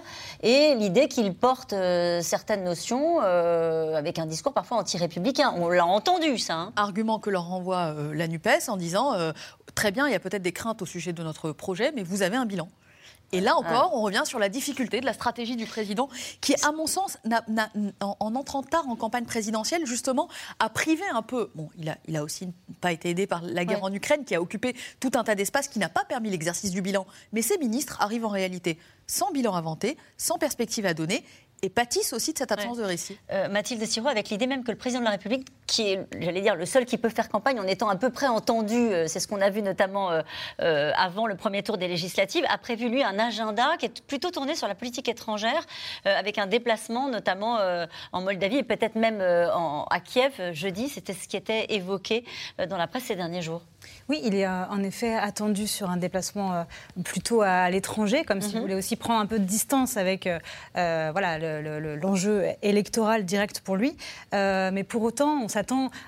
[0.43, 5.53] et l'idée qu'il porte euh, certaines notions avec un discours parfois anti-républicain.
[5.55, 6.55] On l'a entendu, ça.
[6.55, 6.73] hein.
[6.75, 9.13] Argument que leur renvoie la NUPES en disant
[9.73, 12.23] très bien, il y a peut-être des craintes au sujet de notre projet, mais vous
[12.23, 12.67] avez un bilan.
[13.31, 16.09] Et là encore, on revient sur la difficulté de la stratégie du président,
[16.41, 17.69] qui, à mon sens, n'a- n'a-
[18.01, 20.27] en, en entrant tard en campagne présidentielle, justement,
[20.59, 21.49] a privé un peu.
[21.55, 22.49] Bon, il a, il a aussi
[22.81, 23.89] pas été aidé par la guerre Ouais.
[23.89, 26.81] en Ukraine, qui a occupé tout un tas d'espace, qui n'a pas permis l'exercice du
[26.81, 27.05] bilan.
[27.31, 28.77] Mais ces ministres arrivent en réalité
[29.07, 31.23] sans bilan inventé, sans perspective à donner,
[31.63, 33.17] et pâtissent aussi de cette absence de récit.
[33.31, 36.41] Euh, Mathilde Siro, avec l'idée même que le président de la République, qui est, j'allais
[36.41, 39.21] dire, le seul qui peut faire campagne en étant à peu près entendu, euh, c'est
[39.21, 40.21] ce qu'on a vu notamment euh,
[40.61, 44.31] euh, avant le premier tour des législatives, a prévu lui un agenda qui est plutôt
[44.31, 45.63] tourné sur la politique étrangère,
[46.07, 47.57] euh, avec un déplacement notamment
[48.11, 50.89] en Moldavie et peut-être même en- à Kiev jeudi.
[50.89, 52.25] C'était ce qui était évoqué
[52.69, 53.61] dans la presse ces derniers jours.
[54.09, 56.65] Oui, il est en effet attendu sur un déplacement
[57.03, 58.61] plutôt à l'étranger, comme s'il Mhm.
[58.61, 60.27] voulait aussi prendre un peu de distance avec
[60.75, 63.95] voilà, le- le- le- l'enjeu électoral direct pour lui.
[64.33, 65.60] Mais pour autant, on s'attend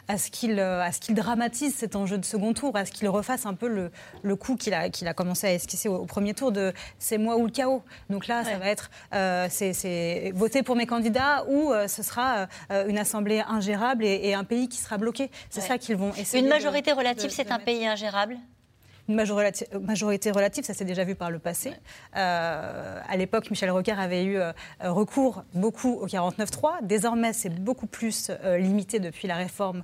[0.07, 2.91] à ce qu'il euh, à ce qu'il dramatise cet enjeu de second tour, à ce
[2.91, 3.91] qu'il refasse un peu le,
[4.23, 7.17] le coup qu'il a, qu'il a commencé à esquisser au, au premier tour de c'est
[7.17, 7.83] moi ou le chaos.
[8.09, 12.47] Donc là, ça va être euh, c'est- voter pour mes candidats ou euh, ce sera
[12.71, 15.29] euh, une assemblée ingérable et, et un pays qui sera bloqué.
[15.49, 15.67] C'est Ouais.
[15.67, 16.39] ça qu'ils vont essayer.
[16.39, 18.37] Une de- majorité relative, c'est un pays ingérable
[19.07, 21.73] une majorité, majorité relative, ça s'est déjà vu par le passé.
[22.15, 24.51] Euh, à l'époque, Michel Rocard avait eu euh,
[24.81, 26.83] recours beaucoup au 49-3.
[26.83, 29.83] Désormais, c'est beaucoup plus euh, limité depuis la réforme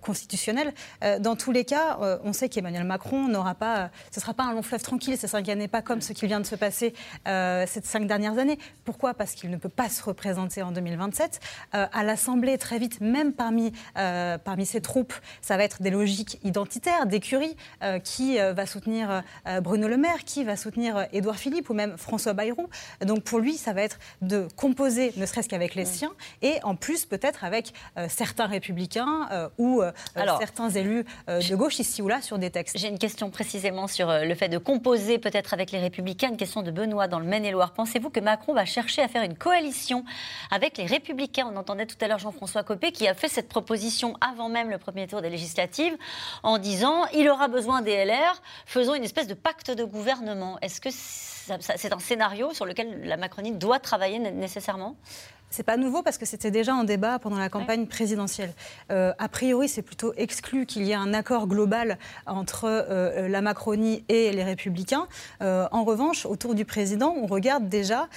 [0.00, 0.72] constitutionnelle.
[1.20, 4.52] Dans tous les cas, on sait qu'Emmanuel Macron n'aura pas, ce ne sera pas un
[4.52, 6.94] long fleuve tranquille, ce n'est pas comme ce qui vient de se passer
[7.26, 8.58] ces cinq dernières années.
[8.84, 9.14] Pourquoi?
[9.14, 11.40] Parce qu'il ne peut pas se représenter en 2027.
[11.74, 13.72] Euh, à l'Assemblée, très vite, même parmi,
[14.44, 19.60] parmi ses troupes, ça va être des logiques identitaires, d'écurie, euh, qui va soutenir euh,
[19.60, 22.68] Bruno Le Maire, qui va soutenir euh, Édouard Philippe ou même François Bayrou.
[23.04, 26.74] Donc pour lui, ça va être de composer, ne serait-ce qu'avec les siens, et en
[26.74, 31.78] plus peut-être avec euh, certains républicains euh, ou euh, Alors, certains élus euh, de gauche
[31.78, 32.78] ici ou là sur des textes.
[32.78, 36.28] J'ai une question précisément sur euh, le fait de composer peut-être avec les Républicains.
[36.28, 37.72] Une question de Benoît dans le Maine-et-Loire.
[37.72, 40.04] Pensez-vous que Macron va chercher à faire une coalition
[40.50, 41.48] avec les Républicains?
[41.52, 44.78] On entendait tout à l'heure Jean-François Copé qui a fait cette proposition avant même le
[44.78, 45.96] premier tour des législatives
[46.42, 48.35] en disant il aura besoin des LR,
[48.66, 50.58] faisons une espèce de pacte de gouvernement.
[50.60, 54.96] Est-ce que c'est un scénario sur lequel la Macronie doit travailler né- nécessairement?
[55.56, 58.52] C'est pas nouveau parce que c'était déjà en débat pendant la campagne présidentielle.
[58.92, 61.96] Euh, a priori, c'est plutôt exclu qu'il y ait un accord global
[62.26, 65.08] entre euh, la Macronie et les Républicains.
[65.40, 68.10] Euh, en revanche, autour du président, on regarde déjà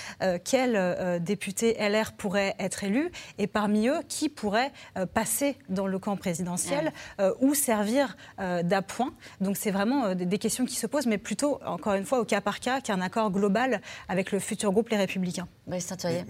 [0.43, 4.73] quels députés LR pourraient être élus et parmi eux, qui pourrait
[5.13, 6.91] passer dans le camp présidentiel
[7.39, 9.13] ou servir d'appoint.
[9.39, 12.41] Donc c'est vraiment des questions qui se posent, mais plutôt, encore une fois, au cas
[12.41, 15.47] par cas, qu'un accord global avec le futur groupe Les Républicains.
[15.69, 15.79] Mais,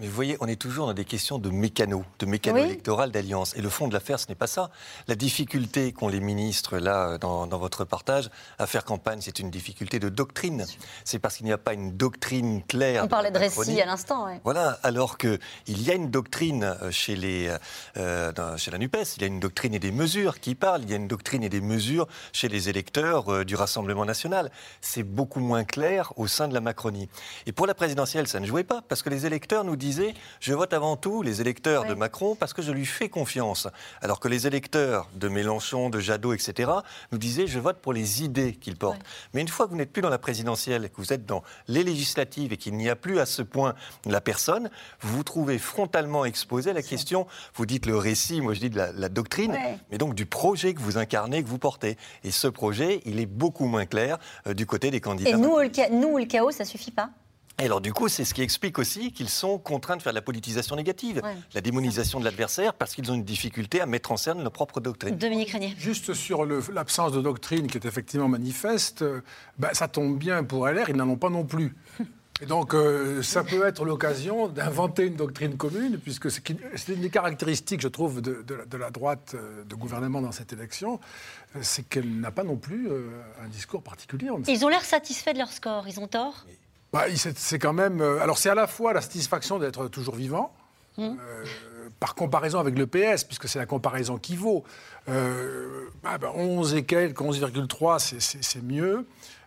[0.01, 3.55] vous voyez, on est toujours dans des questions de mécano, de mécano électoral, d'alliance.
[3.55, 4.69] Et le fond de l'affaire, ce n'est pas ça.
[5.07, 9.99] La difficulté qu'ont les ministres, là, dans, votre partage, à faire campagne, c'est une difficulté
[9.99, 10.65] de doctrine.
[11.05, 13.05] C'est parce qu'il n'y a pas une doctrine claire.
[13.05, 14.27] On parlait de récit à l'instant.
[14.43, 17.49] Voilà, alors qu'il y a une doctrine euh, chez, les,
[17.97, 20.89] euh, chez la NUPES, il y a une doctrine et des mesures qui parlent, il
[20.89, 24.51] y a une doctrine et des mesures chez les électeurs euh, du Rassemblement national.
[24.81, 27.07] C'est beaucoup moins clair au sein de la Macronie.
[27.45, 30.53] Et pour la présidentielle, ça ne jouait pas, parce que les électeurs nous disaient, je
[30.53, 33.67] vote avant tout les électeurs de Macron parce que je lui fais confiance.
[34.01, 36.71] Alors que les électeurs de Mélenchon, de Jadot, etc.,
[37.11, 38.99] nous disaient je vote pour les idées qu'il porte.
[39.33, 41.83] Mais une fois que vous n'êtes plus dans la présidentielle, que vous êtes dans les
[41.83, 43.75] législatives et qu'il n'y a plus à ce point
[44.05, 44.69] la personne,
[45.01, 48.69] vous vous trouvez frontalement exposé à la question, vous dites le récit, moi je dis
[48.69, 49.55] de la, doctrine,
[49.91, 51.97] mais donc du projet que vous incarnez, que vous portez.
[52.23, 54.17] Et ce projet, il est beaucoup moins clair
[54.47, 55.31] euh, du côté des candidats.
[55.31, 57.09] Et nous, le, nous, le chaos, ça suffit pas?
[57.59, 60.17] Et alors du coup, c'est ce qui explique aussi qu'ils sont contraints de faire de
[60.17, 61.21] la politisation négative,
[61.53, 64.79] la démonisation de l'adversaire, parce qu'ils ont une difficulté à mettre en scène leur propre
[64.79, 65.17] doctrine.
[65.17, 65.75] Dominique Régnier.
[65.77, 69.21] Juste sur l'absence de doctrine qui est effectivement manifeste, euh,
[69.57, 71.75] bah, ça tombe bien pour LR, ils n'en ont pas non plus.
[72.41, 76.47] Et donc, euh, ça peut être l'occasion d'inventer une doctrine commune, puisque c'est
[76.87, 81.01] une des caractéristiques, je trouve, de, la droite euh, de gouvernement dans cette élection,
[81.61, 82.87] c'est qu'elle n'a pas non plus
[83.43, 84.29] un discours particulier.
[84.47, 86.45] Ils ont l'air satisfaits de leur score, ils ont tort?
[86.93, 88.01] Bah, c'est quand même.
[88.01, 90.53] Euh, alors, c'est à la fois la satisfaction d'être toujours vivant.
[90.97, 91.03] Mmh.
[91.03, 91.45] Euh,
[91.99, 94.63] par comparaison avec le PS, puisque c'est la comparaison qui vaut.
[95.09, 99.05] Euh, 11 bah, et quelques, 11,3, c'est mieux,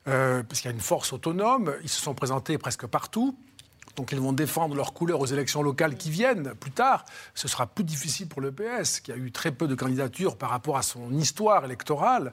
[0.08, 1.72] euh, parce qu'il y a une force autonome.
[1.82, 3.36] Ils se sont présentés presque partout.
[3.96, 7.04] Donc ils vont défendre leurs couleurs aux élections locales qui viennent plus tard.
[7.34, 10.48] Ce sera plus difficile pour le PS, qui a eu très peu de candidatures par
[10.48, 12.32] rapport à son histoire électorale.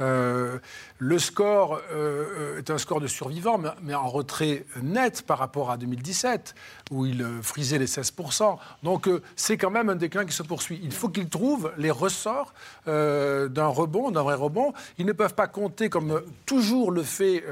[0.00, 0.58] Euh,
[0.98, 5.76] le score euh, est un score de survivants, mais, en retrait net par rapport à
[5.76, 6.54] 2017,
[6.90, 8.58] où il euh, frisait les 16%.
[8.82, 10.80] Donc c'est quand même un déclin qui se poursuit.
[10.82, 12.52] Il faut qu'ils trouvent les ressorts
[12.86, 14.72] d'un rebond, d'un vrai rebond.
[14.98, 17.44] Ils ne peuvent pas compter, comme toujours le fait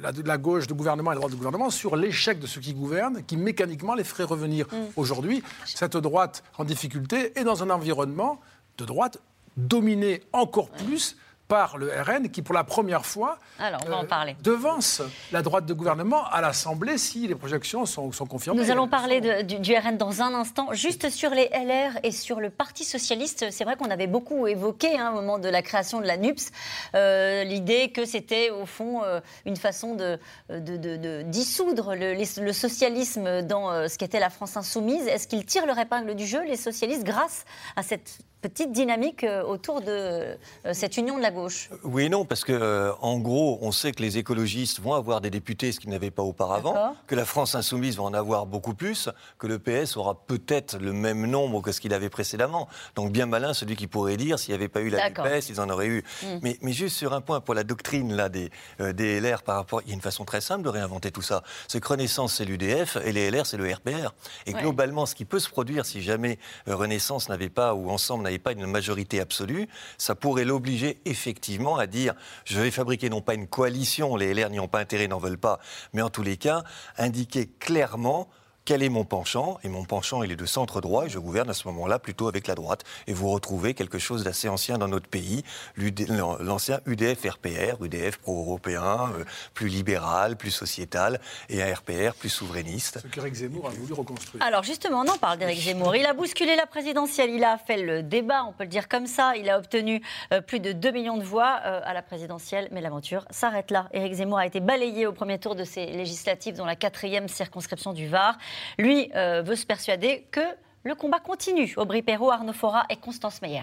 [0.00, 2.74] la, la, gauche de gouvernement et la droite de gouvernement, sur l'échec de ceux qui
[2.74, 4.66] gouvernent, qui mécaniquement les ferait revenir.
[4.66, 4.76] Mm.
[4.96, 8.40] Aujourd'hui, cette droite en difficulté est dans un environnement
[8.78, 9.18] de droite
[9.56, 11.16] dominé encore plus
[11.52, 14.36] par le RN qui, pour la première fois, Alors, on va en euh, parler.
[14.42, 18.58] devance la droite de gouvernement à l'Assemblée si les projections sont, sont confirmées.
[18.62, 20.72] Nous allons parler de, du, RN dans un instant.
[20.72, 24.98] Juste sur les LR et sur le Parti Socialiste, c'est vrai qu'on avait beaucoup évoqué
[24.98, 26.52] hein, au moment de la création de la NUPS
[26.94, 33.42] euh, l'idée que c'était au fond euh, une façon de, de, dissoudre le, le, socialisme
[33.42, 35.06] dans ce qu'était la France insoumise.
[35.06, 37.44] Est-ce qu'ils tirent leur épingle du jeu, les socialistes, grâce
[37.76, 40.36] à cette petite dynamique euh, autour de euh,
[40.72, 43.92] cette union de la gauche Oui et non, parce que euh, en gros, on sait
[43.92, 47.54] que les écologistes vont avoir des députés, ce qu'ils n'avaient pas auparavant, que la France
[47.54, 51.70] insoumise va en avoir beaucoup plus, que le PS aura peut-être le même nombre que
[51.70, 52.68] ce qu'il avait précédemment.
[52.96, 55.60] Donc bien malin celui qui pourrait dire s'il n'y avait pas eu la PS, ils
[55.60, 56.04] en auraient eu.
[56.22, 56.38] Hmm.
[56.42, 59.82] Mais, mais, juste sur un point, pour la doctrine là, des, des LR par rapport...
[59.82, 61.44] Il y a une façon très simple de réinventer tout ça.
[61.68, 64.12] C'est que Renaissance, c'est l'UDF, et les LR, c'est le RPR.
[64.46, 68.52] Et globalement, ce qui peut se produire si jamais Renaissance n'avait pas, ou Ensemble pas
[68.52, 69.68] une majorité absolue,
[69.98, 72.14] ça pourrait l'obliger effectivement à dire
[72.44, 75.38] je vais fabriquer non pas une coalition, les LR n'y ont pas intérêt, n'en veulent
[75.38, 75.58] pas,
[75.92, 76.64] mais en tous les cas,
[76.98, 78.28] indiquer clairement
[78.64, 79.58] quel est mon penchant?
[79.64, 82.28] Et mon penchant, il est de centre droit et je gouverne à ce moment-là plutôt
[82.28, 82.84] avec la droite.
[83.06, 85.42] Et vous retrouvez quelque chose d'assez ancien dans notre pays,
[85.76, 93.00] l'ancien UDF-RPR, UDF pro-européen, euh, plus libéral, plus sociétal, et un RPR plus souverainiste.
[93.02, 94.42] Ce qu'Éric Zemmour a voulu reconstruire.
[94.44, 95.96] Alors justement, on en parle d'Éric Zemmour.
[95.96, 99.06] Il a bousculé la présidentielle, il a fait le débat, on peut le dire comme
[99.06, 99.36] ça.
[99.36, 100.02] Il a obtenu
[100.32, 103.88] euh, plus de 2 millions de voix euh, à la présidentielle, mais l'aventure s'arrête là.
[103.92, 107.92] Éric Zemmour a été balayé au premier tour de ces législatives dans la quatrième circonscription
[107.92, 108.38] du Var.
[108.78, 110.40] Lui euh, veut se persuader que
[110.84, 111.72] le combat continue.
[111.76, 113.62] Aubry Perrault, Arnaud Fora et Constance Meyer.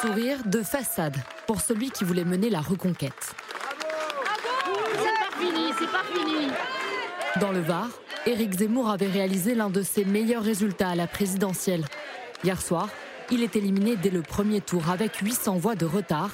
[0.00, 3.34] Sourire de façade pour celui qui voulait mener la reconquête.
[4.94, 6.48] C'est pas fini, c'est pas fini.
[7.40, 7.88] Dans le Var,
[8.26, 11.84] Éric Zemmour avait réalisé l'un de ses meilleurs résultats à la présidentielle.
[12.44, 12.88] Hier soir,
[13.30, 16.30] il est éliminé dès le premier tour avec 800 voix de retard.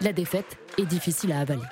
[0.00, 1.62] La défaite est difficile à avaler.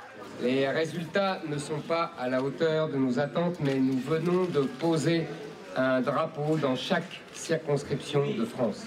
[0.42, 4.60] Les résultats ne sont pas à la hauteur de nos attentes, mais nous venons de
[4.60, 5.26] poser
[5.76, 8.84] un drapeau dans chaque circonscription de France.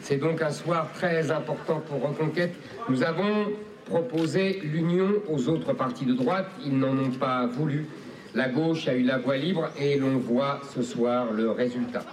[0.00, 2.54] C'est donc un soir très important pour Reconquête.
[2.88, 3.52] Nous avons
[3.84, 6.46] proposé l'union aux autres partis de droite.
[6.64, 7.86] Ils n'en ont pas voulu.
[8.34, 12.04] La gauche a eu la voie libre et l'on voit ce soir le résultat.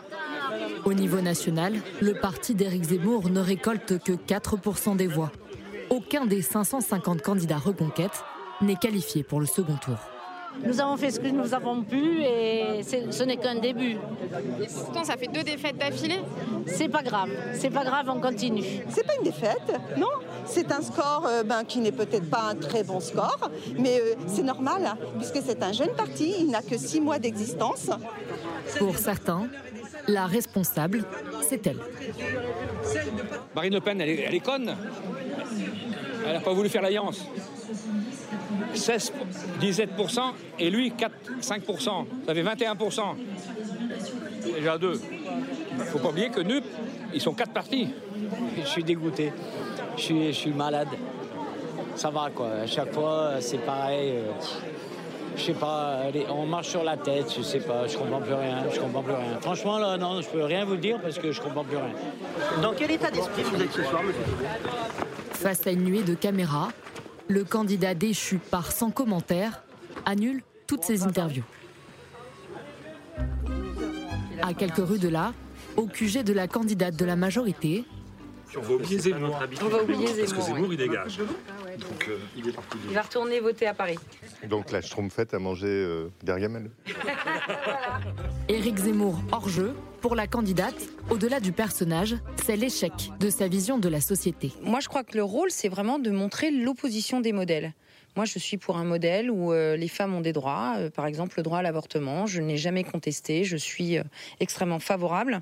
[0.84, 5.32] Au niveau national, le parti d'Éric Zemmour ne récolte que 4% des voix.
[5.89, 8.24] Aucun des 550 candidats Reconquête
[8.62, 9.97] n'est qualifié pour le second tour.
[10.62, 13.97] Nous avons fait ce que nous avons pu et ce n'est qu'un début.
[14.86, 16.22] pourtant, ça fait deux défaites d'affilée.
[16.68, 18.64] C'est pas grave, c'est pas grave, on continue.
[18.89, 20.08] C'est pas une défaite, non.
[20.45, 24.16] C'est un score euh, ben, qui n'est peut-être pas un très bon score, mais euh,
[24.28, 27.89] c'est normal, hein, puisque c'est un jeune parti, il n'a que six mois d'existence.
[28.78, 29.47] Pour certains,
[30.08, 31.06] la responsable,
[31.47, 31.80] c'est elle.
[33.56, 34.76] Marine Le Pen, elle est, elle est conne.
[36.26, 37.26] Elle n'a pas voulu faire l'alliance.
[38.74, 39.14] 16,
[39.62, 40.20] 17%
[40.60, 41.12] et lui 4,
[41.42, 42.06] 5%.
[42.28, 43.02] Ça fait 21%.
[44.56, 45.00] Déjà deux.
[45.78, 46.64] Il faut pas oublier que NUP,
[47.14, 47.90] ils sont quatre partis.
[48.62, 49.32] Je suis dégoûté.
[49.98, 50.88] Je suis, je suis malade.
[51.96, 52.50] Ça va quoi.
[52.64, 54.12] À chaque fois, c'est pareil.
[54.16, 54.32] euh,
[55.36, 58.34] Je sais pas, allez, on marche sur la tête, je sais pas, je comprends plus
[58.36, 59.40] rien, je comprends plus rien.
[59.42, 61.94] Franchement là, non, je peux rien vous dire parce que je comprends plus rien.
[62.62, 64.22] Dans quel état d'esprit vous êtes ce soir, monsieur
[65.32, 66.70] Face à une nuée de caméras,
[67.28, 69.64] le candidat déchu par sans commentaire
[70.06, 71.44] annule toutes ses interviews.
[74.42, 75.34] À quelques rues de là,
[75.78, 77.86] au QG de la candidate de la majorité,
[78.56, 79.40] On va oublier Zemmour.
[79.62, 81.18] On va oublier Parce que Zemmour, Zemmour, il dégage.
[81.18, 82.78] Donc, euh, il est parti.
[82.88, 83.98] Il va retourner voter à Paris.
[84.48, 86.70] Donc la Schtroumpfette a mangé euh, Gargamel.
[88.50, 90.76] Éric Zemmour hors jeu, pour la candidate,
[91.10, 92.91] au-delà du personnage, c'est l'échec
[93.22, 94.51] de sa vision de la société.
[94.62, 97.72] Moi, je crois que le rôle, c'est vraiment de montrer l'opposition des modèles.
[98.18, 101.08] Moi, je suis pour un modèle où euh, les femmes ont des droits, euh, par
[101.08, 102.26] exemple le droit à l'avortement.
[102.26, 104.04] Je n'ai jamais contesté, je suis euh,
[104.41, 105.41] extrêmement favorable.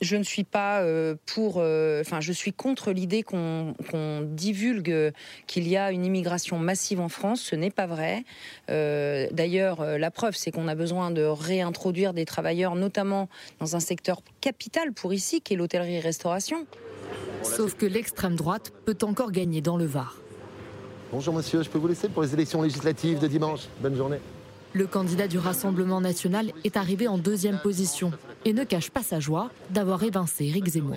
[0.00, 5.12] Je ne suis pas euh, pour, euh, enfin, je suis contre l'idée qu'on qu'on divulgue
[5.46, 7.42] qu'il y a une immigration massive en France.
[7.42, 8.24] Ce n'est pas vrai.
[8.70, 13.28] Euh, D'ailleurs, la preuve, c'est qu'on a besoin de réintroduire des travailleurs, notamment
[13.58, 16.66] dans un secteur capital pour ici, qui est l'hôtellerie-restauration.
[17.42, 20.16] Sauf que l'extrême droite peut encore gagner dans le Var.
[21.12, 23.62] Bonjour monsieur, je peux vous laisser pour les élections législatives de dimanche.
[23.80, 24.18] Bonne journée.
[24.72, 28.12] Le candidat du Rassemblement national est arrivé en deuxième position
[28.44, 30.96] et ne cache pas sa joie d'avoir évincé Éric Zemmour.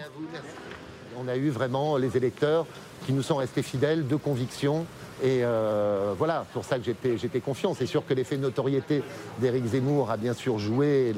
[1.20, 2.68] On a eu vraiment les électeurs
[3.06, 4.86] qui nous sont restés fidèles de conviction.
[5.24, 7.74] Et euh, voilà, pour ça que j'étais confiant.
[7.74, 9.02] C'est sûr que l'effet de notoriété
[9.40, 11.14] d'Éric Zemmour a bien sûr joué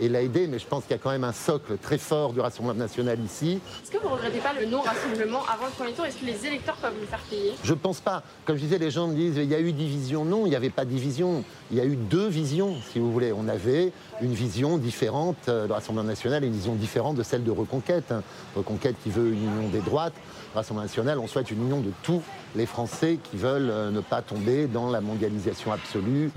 [0.00, 2.32] et l'a aidé, mais je pense qu'il y a quand même un socle très fort
[2.32, 3.60] du Rassemblement national ici.
[3.84, 6.04] Est-ce que vous regrettez pas le non-rassemblement avant le premier tour?
[6.04, 7.52] Est-ce que les électeurs peuvent le faire payer?
[7.62, 8.24] Je pense pas.
[8.44, 10.24] Comme je disais, les gens me disent il y a eu division.
[10.24, 11.44] Non, il n'y avait pas de division.
[11.70, 13.32] Il y a eu deux visions, si vous voulez.
[13.32, 13.92] On avait
[14.22, 18.10] une vision différente euh, de Rassemblement national et une vision différente de celle de Reconquête.
[18.10, 18.22] hein.
[18.56, 20.14] Reconquête qui veut une union des droites.
[20.56, 22.22] Rassemblement national, on souhaite une union de tous
[22.54, 26.30] les Français qui veulent euh, ne pas tomber dans la mondialisation absolue.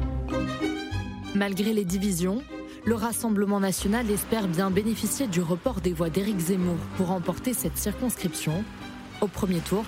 [1.36, 2.42] Malgré les divisions,
[2.86, 7.78] le Rassemblement national espère bien bénéficier du report des voix d'Éric Zemmour pour remporter cette
[7.78, 8.64] circonscription.
[9.22, 9.86] Au premier tour,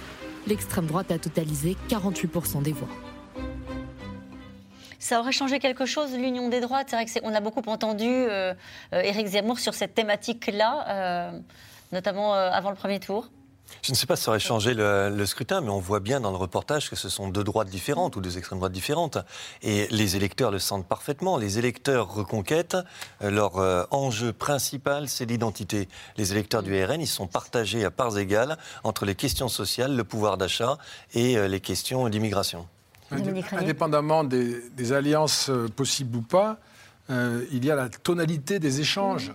[0.48, 2.88] l'extrême droite a totalisé 48% des voix.
[4.98, 6.88] Ça aurait changé quelque chose, l'union des droites?
[6.90, 8.54] C'est vrai qu'on a beaucoup entendu euh,
[8.94, 11.40] euh, Éric Zemmour sur cette thématique-là, euh,
[11.92, 13.30] notamment euh, avant le premier tour.
[13.82, 16.20] Je ne sais pas si ça aurait changé le, le scrutin, mais on voit bien
[16.20, 19.18] dans le reportage que ce sont deux droites différentes ou deux extrêmes droites différentes.
[19.62, 21.38] Et les électeurs le sentent parfaitement.
[21.38, 22.78] Les électeurs reconquête,
[23.24, 25.88] euh, leur euh, enjeu principal, c'est l'identité.
[26.18, 30.04] Les électeurs du RN, ils sont partagés à parts égales entre les questions sociales, le
[30.04, 30.78] pouvoir d'achat
[31.14, 32.68] et euh, les questions d'immigration.
[33.52, 36.60] Indépendamment des, des alliances euh, possibles ou pas,
[37.10, 39.34] euh, il y a la tonalité des échanges.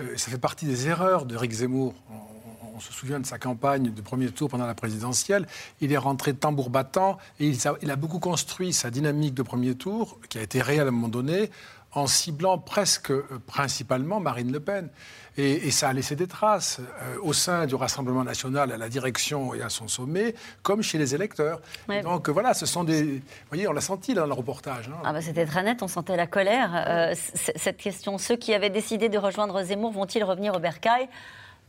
[0.00, 1.94] Euh, ça fait partie des erreurs de Rick Zemmour.
[2.10, 2.37] On,
[2.78, 5.48] on se souvient de sa campagne de premier tour pendant la présidentielle.
[5.80, 10.20] Il est rentré tambour battant et il, a beaucoup construit sa dynamique de premier tour,
[10.28, 11.50] qui a été réelle à un moment donné,
[11.92, 14.90] en ciblant presque euh, principalement Marine Le Pen.
[15.36, 18.88] Et, et ça a laissé des traces euh, au sein du Rassemblement national, à la
[18.88, 21.60] direction et à son sommet, comme chez les électeurs.
[21.88, 22.02] Ouais.
[22.02, 23.02] Donc voilà, ce sont des.
[23.02, 23.20] Vous
[23.50, 24.88] voyez, on l'a senti là, dans le reportage.
[24.88, 25.00] hein.
[25.04, 26.70] Ah bah, C'était très net, on sentait la colère.
[26.86, 31.08] Euh, cette question, ceux qui avaient décidé de rejoindre Zemmour vont-ils revenir au bercail?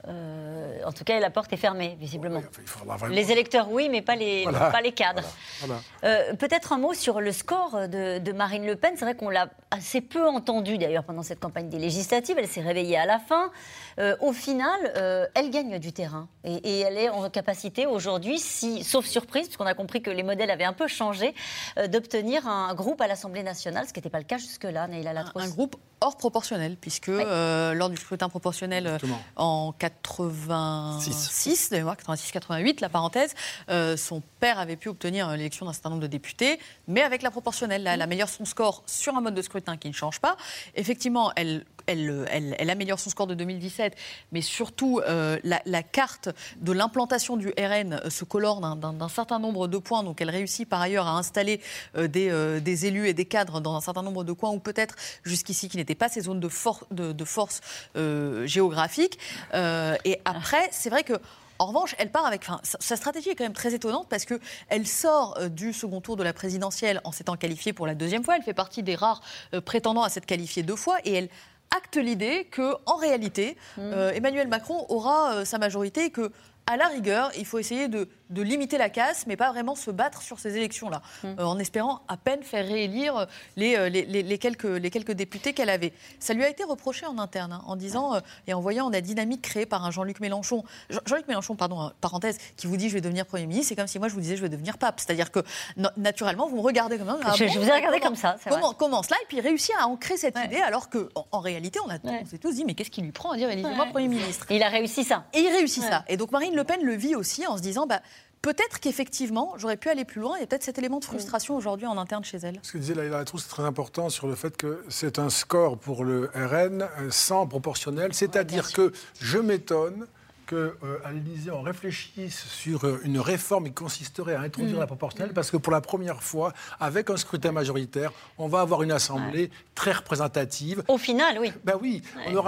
[0.08, 2.41] Euh, en tout cas, la porte est fermée, visiblement.
[2.86, 4.72] Vraiment- Les électeurs, oui, mais pas les, Voilà.
[4.72, 5.24] pas les cadres.
[5.60, 5.82] Voilà.
[6.06, 8.93] Euh, Peut-être un mot sur le score de, de Marine Le Pen.
[8.95, 12.38] C'est vrai qu'on l'a assez peu entendu d'ailleurs pendant cette campagne des législatives.
[12.39, 13.52] Elle s'est réveillée à la fin.
[14.00, 18.39] Euh, au final, euh, elle gagne du terrain et, et elle est en capacité aujourd'hui,
[18.39, 21.36] si, sauf surprise, puisqu'on a compris que les modèles avaient un peu changé,
[21.78, 25.12] euh, d'obtenir un groupe à l'Assemblée nationale, ce qui n'était pas le cas jusque-là, Neila
[25.14, 25.41] Latros.
[25.43, 29.20] Un groupe hors proportionnel, puisque euh, lors du scrutin proportionnel euh, Exactement.
[29.36, 33.36] en 86, de mémoire, 86-88, la parenthèse,
[33.70, 37.32] euh, son père avait pu obtenir l'élection d'un certain nombre de députés, mais avec la
[37.32, 40.38] proportionnelle, là, elle améliore son score sur un mode de scrutin qui ne change pas.
[40.76, 43.96] Effectivement, elle, elle, elle- améliore son score de 2017,
[44.32, 46.30] mais surtout euh, la, carte
[46.62, 50.04] de l'implantation du RN euh, se colore d'un- certain nombre de points.
[50.04, 51.62] Donc elle réussit par ailleurs à installer
[51.98, 54.96] euh, des, euh, élus et des cadres dans un certain nombre de coins où peut-être
[55.24, 57.62] jusqu'ici qui n'étaient pas ces zones de, for- de, de force
[57.96, 59.18] euh, géographique.
[59.54, 61.14] Euh, et après, c'est vrai que
[61.62, 62.44] en revanche, elle part avec.
[62.64, 66.16] Sa- stratégie est quand même très étonnante parce que elle sort euh, du second tour
[66.16, 68.38] de la présidentielle en s'étant qualifiée pour la deuxième fois.
[68.38, 69.22] Elle fait partie des rares
[69.54, 71.30] euh, prétendants à s'être qualifiée deux fois et elle
[71.76, 76.32] acte l'idée que, en réalité, euh, Emmanuel Macron aura euh, sa majorité et que.
[76.72, 79.90] À la rigueur, il faut essayer de, de limiter la casse, mais pas vraiment se
[79.92, 83.26] battre sur ces élections-là, euh, en espérant à peine faire réélire
[83.56, 85.94] les, euh, les, les- les quelques, députés qu'elle avait.
[86.20, 89.02] Ça lui a été reproché en interne, hein, en disant euh, et en voyant la
[89.02, 90.64] dynamique créée par un Jean-Luc Mélenchon.
[90.90, 93.76] Jean- Jean-Luc Mélenchon, pardon, euh, parenthèse, qui vous dit je vais devenir Premier ministre, c'est
[93.76, 95.00] comme si moi je vous disais je vais devenir pape.
[95.00, 95.40] C'est-à-dire que
[95.78, 97.18] na- naturellement, vous me regardez comme ça.
[97.24, 98.60] ah Je- je vous ai regardé comme ça, c'est vrai.
[98.62, 101.40] Comment, comment cela Et puis il réussit à ancrer cette idée, alors que en, en
[101.40, 103.86] réalité, on, a, on s'est tous dit mais qu'est-ce qui lui prend à dire élisez-moi
[103.86, 103.92] Ouais.
[103.92, 104.46] Premier ministre?
[104.52, 105.26] Il a réussi ça.
[105.34, 106.04] et il réussit ça.
[106.08, 108.02] Et donc Marine Le Pen le vit aussi en se disant bah,
[108.42, 110.38] peut-être qu'effectivement, j'aurais pu aller plus loin.
[110.38, 112.60] Il y a peut-être cet élément de frustration aujourd'hui en interne chez elle.
[112.62, 115.78] Ce que disait Laïla Latroux, c'est très important sur le fait que c'est un score
[115.78, 118.14] pour le RN euh, sans proportionnel.
[118.14, 120.08] C'est-à-dire que je m'étonne
[120.50, 124.80] qu'à l'Élysée, on réfléchisse sur euh, une réforme qui consisterait à introduire Mm.
[124.80, 128.84] la proportionnelle, parce que pour la première fois, avec un scrutin majoritaire, on va avoir
[128.84, 130.84] une assemblée très représentative.
[130.88, 131.52] Au final, oui.
[131.64, 132.02] Ben oui,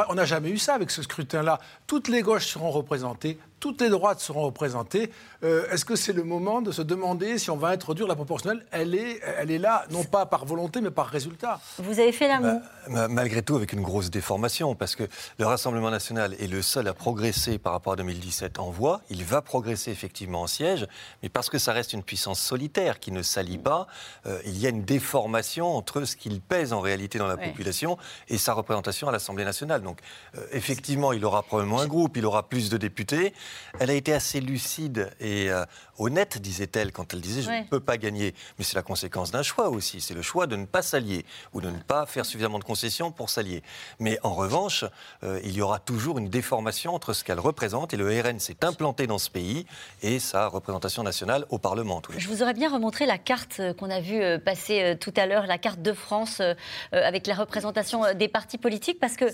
[0.09, 1.59] on n'a jamais eu ça avec ce scrutin-là.
[1.87, 5.11] Toutes les gauches seront représentées, toutes les droites seront représentées.
[5.43, 8.65] Euh, Est-ce que c'est le moment de se demander si on va introduire la proportionnelle?
[8.71, 11.59] Elle est, elle est là, non pas par volonté, mais par résultat.
[11.77, 12.59] Vous avez fait l'amour.
[12.87, 15.03] Ma- Malgré tout, avec une grosse déformation, parce que
[15.37, 19.01] le Rassemblement national est le seul à progresser par rapport à 2017 en voix.
[19.09, 20.87] Il va progresser effectivement en siège,
[21.23, 23.87] mais parce que ça reste une puissance solitaire qui ne s'allie pas,
[24.25, 27.47] euh, il y a une déformation entre ce qu'il pèse en réalité dans la Ouais.
[27.49, 29.81] population et sa représentation à l'Assemblée nationale.
[29.81, 29.99] Donc,
[30.37, 33.33] euh, effectivement, il aura probablement un groupe, il aura plus de députés.
[33.79, 35.65] Elle a été assez lucide et euh,
[35.97, 37.61] honnête, disait-elle, quand elle disait je Ouais.
[37.61, 38.33] ne peux pas gagner.
[38.57, 40.01] Mais c'est la conséquence d'un choix aussi.
[40.01, 43.11] C'est le choix de ne pas s'allier ou de ne pas faire suffisamment de concessions
[43.11, 43.63] pour s'allier.
[43.99, 44.85] Mais en revanche,
[45.23, 49.07] il y aura toujours une déformation entre ce qu'elle représente et le RN s'est implanté
[49.07, 49.65] dans ce pays
[50.01, 51.97] et sa représentation nationale au Parlement.
[51.97, 54.95] en Je vous aurais bien remontré la carte euh, qu'on a vue euh, passer euh,
[54.95, 56.41] tout à l'heure, la carte de France
[56.91, 59.25] avec la représentation des partis politiques, parce que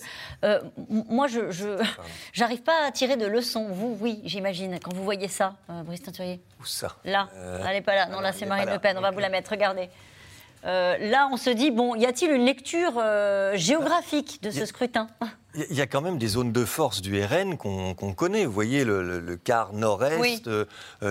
[0.43, 1.39] euh, moi, je
[2.33, 3.67] j'arrive pas à tirer de leçons.
[3.69, 6.39] Vous, oui, j'imagine, quand vous voyez ça, euh, Brice Teinturier.
[6.59, 6.95] Où ça?
[7.05, 8.07] Là, Euh, elle n'est pas là.
[8.07, 8.69] Non, là, c'est est Marine.
[8.69, 8.97] Le Pen.
[8.97, 9.51] On va vous la mettre.
[9.51, 9.89] Regardez.
[10.65, 15.07] Euh, là, on se dit bon, y a-t-il une lecture euh, géographique de ce scrutin?
[15.55, 18.45] Il y a quand même des zones de force du RN qu'on connaît.
[18.45, 20.43] Vous voyez le, le- le quart nord-est, Oui.
[20.45, 20.65] euh,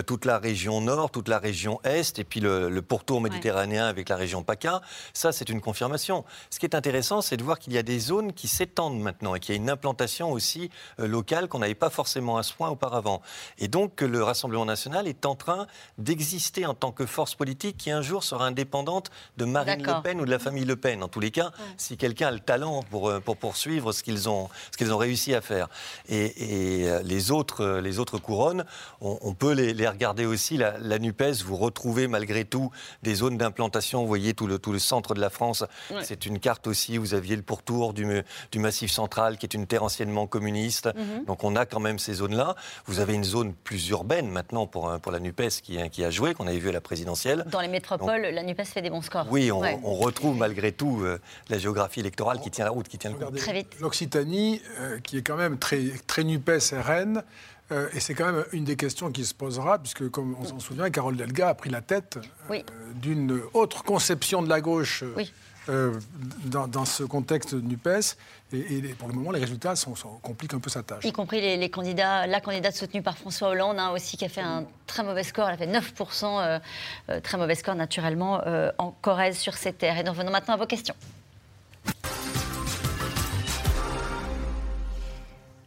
[0.06, 4.08] toute la région nord, toute la région est, et puis le, le pourtour méditerranéen avec
[4.08, 4.82] la région PACA.
[5.14, 6.24] Ça, c'est une confirmation.
[6.50, 9.34] Ce qui est intéressant, c'est de voir qu'il y a des zones qui s'étendent maintenant
[9.34, 10.70] et qu'il y a une implantation aussi
[11.00, 13.22] euh, locale qu'on n'avait pas forcément à ce point auparavant.
[13.58, 15.66] Et donc que le Rassemblement national est en train
[15.98, 19.82] d'exister en tant que force politique qui un jour sera indépendante de Marine.
[19.84, 21.02] Le Pen ou de la famille Le Pen.
[21.02, 24.28] En tous les cas, si quelqu'un a le talent pour, euh, pour poursuivre ce qu'ils
[24.28, 24.35] ont,
[24.70, 25.68] ce qu'ils ont réussi à faire.
[26.08, 28.64] Et, et, euh, les, autres, euh, les autres couronnes,
[29.00, 30.56] on, on peut les, les regarder aussi.
[30.56, 32.70] La, la NUPES, vous retrouvez malgré tout
[33.02, 34.00] des zones d'implantation.
[34.02, 35.64] Vous voyez tout le, tout le centre de la France.
[35.90, 36.02] Ouais.
[36.04, 36.98] C'est une carte aussi.
[36.98, 38.06] Vous aviez le pourtour du,
[38.52, 40.86] du Massif central, qui est une terre anciennement communiste.
[40.94, 41.24] Mhm.
[41.26, 42.54] Donc on a quand même ces zones-là.
[42.86, 46.10] Vous avez une zone plus urbaine maintenant pour, euh, pour la NUPES qui, qui a
[46.10, 47.44] joué, qu'on avait vu à la présidentielle.
[47.50, 49.26] Dans les métropoles, la NUPES fait des bons scores.
[49.30, 49.78] Oui, on, Ouais.
[49.84, 51.18] on retrouve malgré tout euh,
[51.48, 53.34] la géographie électorale qui tient la route, qui tient le coup.
[53.36, 53.74] Très vite.
[54.20, 57.22] Euh, qui est quand même très, très NUPES RN,
[57.72, 60.58] euh, et c'est quand même une des questions qui se posera, puisque, comme on s'en
[60.60, 62.18] souvient, Carole Delga a pris la tête
[62.50, 62.60] euh,
[62.94, 65.32] d'une autre conception de la gauche Oui.
[65.68, 65.98] euh,
[66.44, 68.16] dans, dans ce contexte de NUPES.
[68.52, 71.04] Et, et pour le moment, les résultats sont, sont- compliquent un peu sa tâche.
[71.04, 74.28] Y compris les, les candidats, la candidate soutenue par François Hollande hein, aussi, qui a
[74.28, 75.48] fait un très mauvais score.
[75.48, 76.58] Elle a fait 9%, euh,
[77.10, 78.40] euh, très mauvais score naturellement,
[78.78, 79.98] en Corrèze sur ces terres.
[79.98, 80.94] Et nous revenons maintenant à vos questions.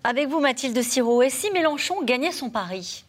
[0.03, 3.03] Avec vous, Mathilde Siro, et si Mélenchon gagnait son pari?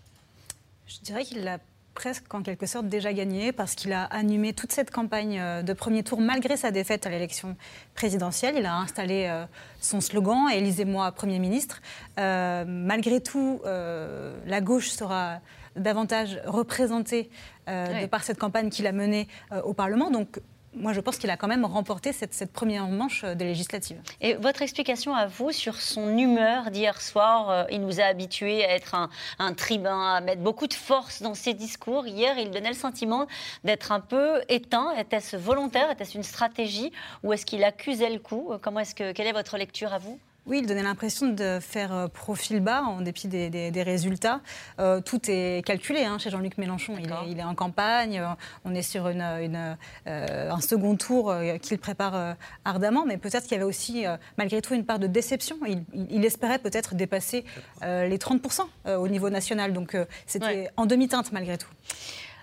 [0.88, 1.58] Je dirais qu'il l'a
[1.94, 5.72] presque en quelque sorte déjà gagné parce qu'il a animé toute cette campagne euh, de
[5.72, 7.56] premier tour malgré sa défaite à l'élection
[7.94, 8.56] présidentielle.
[8.58, 9.44] Il a installé euh,
[9.80, 11.80] son slogan Élisez-moi Premier ministre.
[12.18, 15.38] Euh, malgré tout, la gauche sera
[15.76, 17.30] davantage représentée
[17.68, 19.28] de par cette campagne qu'il a menée
[19.62, 20.10] au Parlement.
[20.10, 20.40] Donc
[20.74, 24.00] moi, je pense qu'il a quand même remporté cette, première manche des législatives.
[24.20, 28.64] Et votre explication à vous sur son humeur d'hier soir, euh, il nous a habitués
[28.64, 28.94] à être
[29.38, 32.06] un, tribun, à mettre beaucoup de force dans ses discours.
[32.06, 33.26] Hier, il donnait le sentiment
[33.64, 34.92] d'être un peu éteint.
[34.96, 35.90] Était-ce volontaire?
[35.90, 36.92] Était-ce une stratégie?
[37.24, 38.52] Ou est-ce qu'il accusait le coup?
[38.62, 40.20] Comment est-ce que, Quelle est votre lecture à vous?
[40.46, 44.40] Oui, il donnait l'impression de faire euh, profil bas en dépit des, résultats.
[44.78, 46.94] Euh, tout est calculé hein, chez Jean-Luc Mélenchon.
[47.28, 48.26] Il est, en campagne, euh,
[48.64, 49.76] on est sur une,
[50.06, 54.04] un second tour qu'il prépare ardemment, mais peut-être qu'il y avait aussi,
[54.38, 55.56] malgré tout, une part de déception.
[55.94, 57.44] Il, espérait peut-être dépasser
[57.82, 58.62] les 30%
[58.96, 61.70] au niveau national, donc c'était en demi-teinte malgré tout.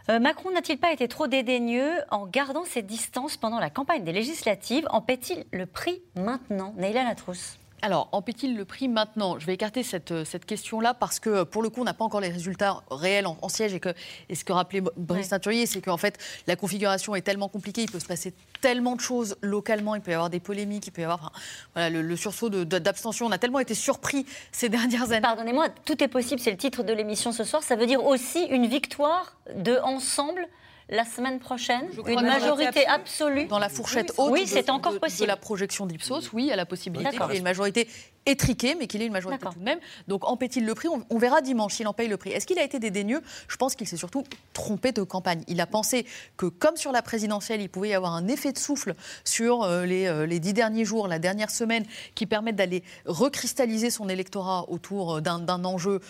[0.07, 4.87] Macron n'a-t-il pas été trop dédaigneux en gardant ses distances pendant la campagne des législatives?
[4.89, 6.73] En paie-t-il le prix maintenant?
[6.77, 9.37] Neila Latrousse alors, en paie-t-il le prix maintenant?
[9.37, 12.03] Je vais écarter cette, euh, cette question-là parce que, pour le coup, on n'a pas
[12.03, 13.93] encore les résultats réels en, siège et, que,
[14.29, 16.17] et ce que rappelait Brice Teinturier, c'est qu'en fait,
[16.47, 20.09] la configuration est tellement compliquée, il peut se passer tellement de choses localement, il peut
[20.09, 21.31] y avoir des polémiques, il peut y avoir
[21.75, 23.27] voilà, le, sursaut d'abstention.
[23.27, 25.21] On a tellement été surpris ces dernières années.
[25.21, 27.61] Pardonnez-moi, tout est possible, c'est le titre de l'émission ce soir.
[27.61, 30.47] Ça veut dire aussi une victoire de ensemble
[30.89, 35.23] la semaine prochaine Une majorité absolue Dans la fourchette haute oui, c'est encore possible.
[35.23, 37.87] de la projection d'Ipsos, oui, il y a la possibilité qu'il y ait une majorité
[38.27, 39.79] étriqué, mais qu'il ait une majorité tout de même.
[40.07, 40.87] Donc en paie-t-il le prix?
[41.09, 42.31] On, verra dimanche s'il en paye le prix.
[42.31, 44.23] Est-ce qu'il a été dédaigneux Je pense qu'il s'est surtout
[44.53, 45.43] trompé de campagne.
[45.47, 46.05] Il a pensé
[46.35, 49.85] que, comme sur la présidentielle, il pouvait y avoir un effet de souffle sur euh,
[49.87, 55.15] euh, les, dix derniers jours, la dernière semaine, qui permettent d'aller recristalliser son électorat autour
[55.15, 56.01] euh, d'un enjeu.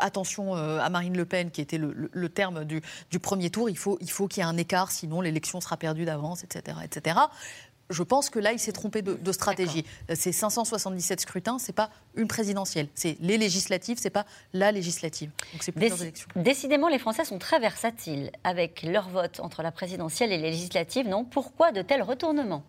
[0.00, 2.82] attention à Marine Le Pen, qui était le, terme du,
[3.20, 3.70] premier tour.
[3.70, 6.76] Il faut qu'il faut qu'il y ait un écart, sinon l'élection sera perdue d'avance, etc.,
[6.84, 7.16] etc
[7.92, 9.84] je pense que là, il s'est trompé de, stratégie.
[10.14, 12.88] Ces 577 scrutins, ce n'est pas une présidentielle.
[12.94, 15.30] C'est les législatives, ce n'est pas la législative.
[15.52, 16.28] Donc c'est plusieurs élections.
[16.36, 21.08] Décidément, les Français sont très versatiles avec leur vote entre la présidentielle et les législatives.
[21.08, 21.24] Non?
[21.24, 22.64] Pourquoi de tels retournements?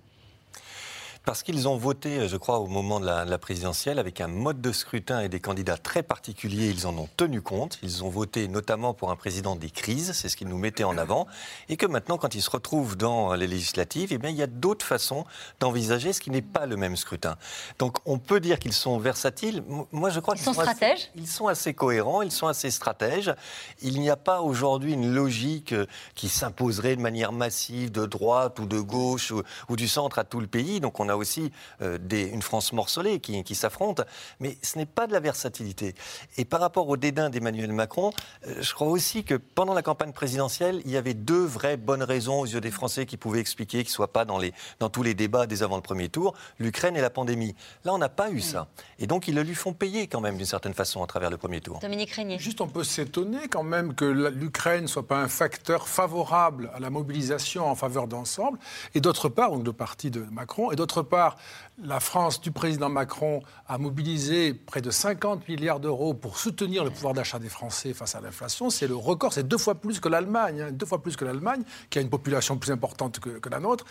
[1.26, 4.72] Parce qu'ils ont voté, je crois, au moment de la, présidentielle, avec un mode de
[4.74, 6.70] scrutin et des candidats très particuliers.
[6.70, 7.80] Ils en ont tenu compte.
[7.82, 10.98] Ils ont voté notamment pour un président des crises, c'est ce qu'ils nous mettaient en
[10.98, 11.28] avant.
[11.70, 14.48] Et que maintenant, quand ils se retrouvent dans les législatives, eh bien, il y a
[14.48, 15.26] d'autres façons
[15.62, 17.38] d'envisager ce qui n'est pas le même scrutin.
[17.80, 19.64] Donc, on peut dire qu'ils sont versatiles.
[19.94, 21.10] Moi, je crois qu'ils sont, stratèges?
[21.16, 23.34] ils sont assez cohérents, ils sont assez stratèges.
[23.82, 28.60] Il n'y a pas aujourd'hui une logique euh, qui s'imposerait de manière massive de droite
[28.60, 30.82] ou de gauche ou, ou du centre à tout le pays.
[30.82, 31.52] Donc, on a aussi
[31.82, 34.02] euh, une France morcelée qui, qui s'affronte,
[34.40, 35.96] mais ce n'est pas de la versatilité.
[36.38, 38.12] Et par rapport au dédain d'Emmanuel Macron,
[38.48, 42.04] euh, je crois aussi que pendant la campagne présidentielle, il y avait deux vraies bonnes
[42.04, 44.90] raisons aux yeux des Français qui pouvaient expliquer qu'ils ne soient pas dans, les, dans
[44.90, 47.56] tous les débats dès avant le premier tour, l'Ukraine et la pandémie.
[47.84, 48.68] Là, on n'a pas eu ça.
[49.00, 51.38] Et donc, ils le lui font payer quand même d'une certaine façon à travers le
[51.38, 51.80] premier tour.
[51.80, 52.40] Dominique Régnier.
[52.40, 56.80] Juste, on peut s'étonner quand même que l'Ukraine ne soit pas un facteur favorable à
[56.80, 58.58] la mobilisation en faveur d'ensemble,
[58.96, 61.38] et d'autre part, donc de parti de Macron, et d'autre part,
[61.82, 66.92] la France du président Macron a mobilisé près de 50 milliards d'euros pour soutenir le
[66.92, 68.70] pouvoir d'achat des Français face à l'inflation.
[68.70, 71.64] C'est le record, c'est deux fois plus que l'Allemagne, hein, deux fois plus que l'Allemagne,
[71.90, 73.86] qui a une population plus importante que, la nôtre.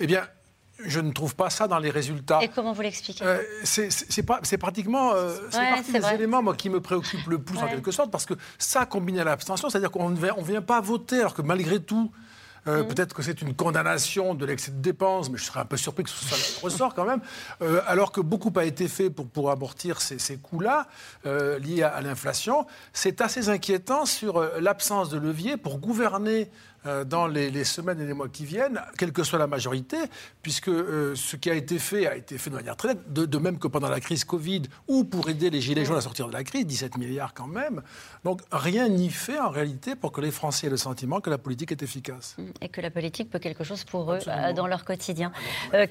[0.00, 0.26] Eh bien,
[0.84, 2.40] je ne trouve pas ça dans les résultats.
[2.42, 3.24] Et comment vous l'expliquez?
[3.24, 7.90] Euh, C'est pratiquement euh, c'est des éléments moi, qui me préoccupent le plus en quelque
[7.92, 11.42] sorte, parce que ça, combiné à l'abstention, c'est-à-dire qu'on ne vient pas voter, alors que
[11.42, 12.10] malgré tout,
[12.66, 12.88] euh, mm.
[12.88, 16.04] Peut-être que c'est une condamnation de l'excès de dépenses, mais je serais un peu surpris
[16.04, 17.20] que ce soit le ressort quand même.
[17.62, 20.86] Euh, alors que beaucoup a été fait pour, pour amortir ces, ces coûts-là
[21.26, 26.50] euh, liés à l'inflation, c'est assez inquiétant sur l'absence de levier pour gouverner
[27.04, 29.96] dans les, semaines et les mois qui viennent, quelle que soit la majorité,
[30.42, 33.38] puisque euh, ce qui a été fait a été fait de manière très nette, de,
[33.38, 36.32] même que pendant la crise Covid, ou pour aider les Gilets jaunes à sortir de
[36.32, 37.82] la crise, 17 milliards quand même.
[38.24, 41.38] Donc rien n'y fait en réalité pour que les Français aient le sentiment que la
[41.38, 42.36] politique est efficace.
[42.60, 45.32] Et que la politique peut quelque chose pour eux euh, dans leur quotidien.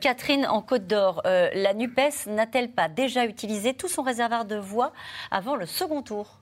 [0.01, 4.93] Catherine, en Côte d'Or, la NUPES n'a-t-elle pas déjà utilisé tout son réservoir de voix
[5.31, 6.39] avant le second tour?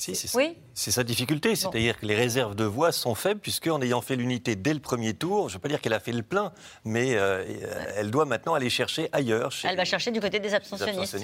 [0.00, 0.14] Si,
[0.74, 1.54] c'est sa difficulté.
[1.54, 4.80] C'est-à-dire que les réserves de voix sont faibles, puisque en ayant fait l'unité dès le
[4.80, 6.52] premier tour, je ne veux pas dire qu'elle a fait le plein,
[6.84, 7.44] mais euh,
[7.96, 9.52] elle doit maintenant aller chercher ailleurs.
[9.64, 11.18] elle va chercher du côté des abstentionnistes.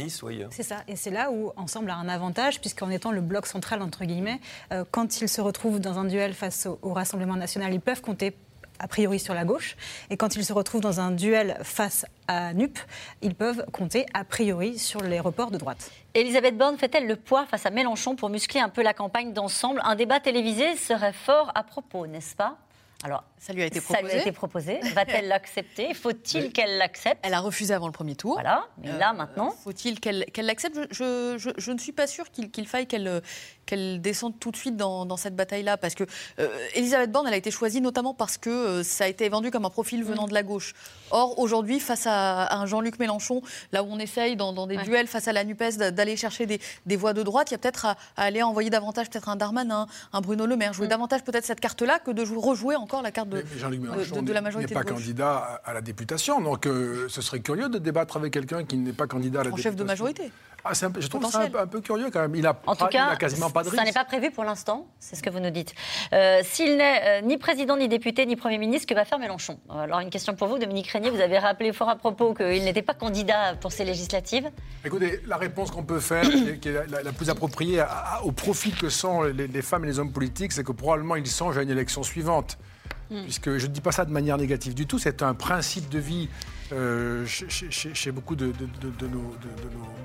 [0.50, 0.82] C'est ça.
[0.88, 4.40] Et c'est là où Ensemble a un avantage, puisqu'en étant le bloc central, entre guillemets,
[4.72, 8.34] euh, quand ils se retrouvent dans un duel face au Rassemblement national, ils peuvent compter
[8.78, 9.76] a priori sur la gauche.
[10.10, 12.78] Et quand ils se retrouvent dans un duel face à NUP,
[13.22, 15.90] ils peuvent compter a priori sur les reports de droite.
[16.14, 19.80] Elisabeth Borne fait-elle le poids face à Mélenchon pour muscler un peu la campagne d'ensemble?
[19.84, 22.56] Un débat télévisé serait fort à propos, n'est-ce pas?
[23.04, 24.02] Alors, ça lui a été proposé.
[24.02, 24.80] Ça lui a été proposé.
[24.94, 25.92] Va-t-elle l'accepter?
[25.92, 27.18] Faut-il qu'elle l'accepte?
[27.22, 28.34] Elle a refusé avant le premier tour.
[28.34, 29.50] Voilà, mais là, maintenant.
[29.50, 30.78] Faut-il qu'elle l'accepte?
[30.90, 33.20] Je, je, ne suis pas sûre qu'il faille qu'elle
[33.66, 35.76] qu'elle descende tout de suite dans, cette bataille-là.
[35.76, 36.04] Parce que
[36.38, 39.50] euh, Elisabeth Borne, elle a été choisie notamment parce que euh, ça a été vendu
[39.50, 40.28] comme un profil venant mm.
[40.28, 40.74] de la gauche.
[41.10, 43.42] Or, aujourd'hui, face à, un Jean-Luc Mélenchon,
[43.72, 47.12] là où on essaye, dans, des duels face à la NUPES, d'aller chercher des, voix
[47.12, 50.46] de droite, il y a peut-être à, aller envoyer davantage peut-être un Darmanin, un Bruno
[50.46, 50.90] Le Maire, jouer mm.
[50.90, 54.80] davantage peut-être cette carte-là que de rejouer encore la carte de, de, la majorité n'est
[54.80, 58.76] pas candidat à la députation, donc euh, ce serait curieux de débattre avec quelqu'un qui
[58.76, 59.70] n'est pas candidat à la députation.
[59.70, 60.32] chef de majorité.
[60.68, 62.34] Ah, je trouve ça un, peu curieux quand même.
[62.34, 63.78] Il a, en tout cas, quasiment pas de risque.
[63.78, 65.74] Ça n'est pas prévu pour l'instant, c'est ce que vous nous dites.
[66.12, 69.58] Euh, s'il n'est euh, ni président, ni député, ni Premier ministre, que va faire Mélenchon?
[69.70, 71.10] Alors une question pour vous, Dominique Régnier.
[71.10, 74.50] Vous avez rappelé fort à propos qu'il n'était pas candidat pour ces législatives.
[74.84, 76.24] Écoutez, la réponse qu'on peut faire,
[76.60, 77.84] qui est, la, plus appropriée
[78.24, 81.26] au profil que sont les, les femmes et les hommes politiques, c'est que probablement ils
[81.26, 82.58] songent à une élection suivante.
[83.10, 83.22] Hmm.
[83.22, 85.98] Puisque je ne dis pas ça de manière négative du tout, c'est un principe de
[85.98, 86.28] vie
[86.72, 89.34] euh, chez, beaucoup de, nos,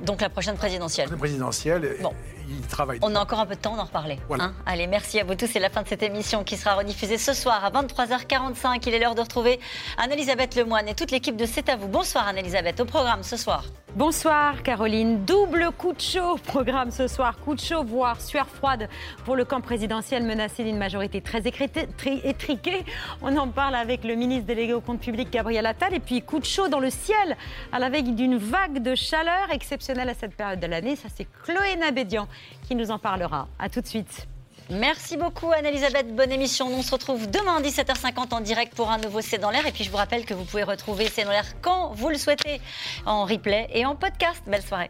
[0.06, 1.10] Donc la prochaine présidentielle.
[1.10, 2.14] La présidentielle, bon.
[2.50, 3.00] il travaille.
[3.02, 4.20] On a encore un peu de temps d'en reparler.
[4.32, 4.54] Hein.
[4.66, 5.48] Allez, merci à vous tous.
[5.48, 8.84] C'est la fin de cette émission qui sera rediffusée ce soir à 23h45.
[8.88, 9.60] Il est l'heure de retrouver
[9.98, 11.88] Anne-Elisabeth Lemoine et toute l'équipe de C'est à vous.
[11.88, 13.66] Bonsoir Anne-Elisabeth, au programme ce soir.
[13.96, 15.26] Bonsoir Caroline.
[15.26, 17.38] Double coup de chaud programme ce soir.
[17.40, 18.88] Coup de chaud, voire sueur froide
[19.26, 22.86] pour le camp présidentiel menacé d'une majorité très étriquée.
[23.22, 25.94] On en parle avec le ministre délégué au compte public Gabriel Attal.
[25.94, 27.38] Et puis coup de chaud dans le ciel
[27.72, 30.96] à la veille d'une vague de chaleur exceptionnelle à cette période de l'année.
[30.96, 32.28] Ça, c'est Chloé Nabédian
[32.68, 33.48] qui nous en parlera.
[33.58, 34.28] À tout de suite.
[34.70, 36.68] Merci beaucoup Anne-Elisabeth, bonne émission.
[36.68, 39.66] On se retrouve demain à 17h50 en direct pour un nouveau C'est dans l'air.
[39.66, 42.18] Et puis je vous rappelle que vous pouvez retrouver C'est dans l'air quand vous le
[42.18, 42.62] souhaitez,
[43.06, 44.42] en replay et en podcast.
[44.46, 44.90] Belle soirée.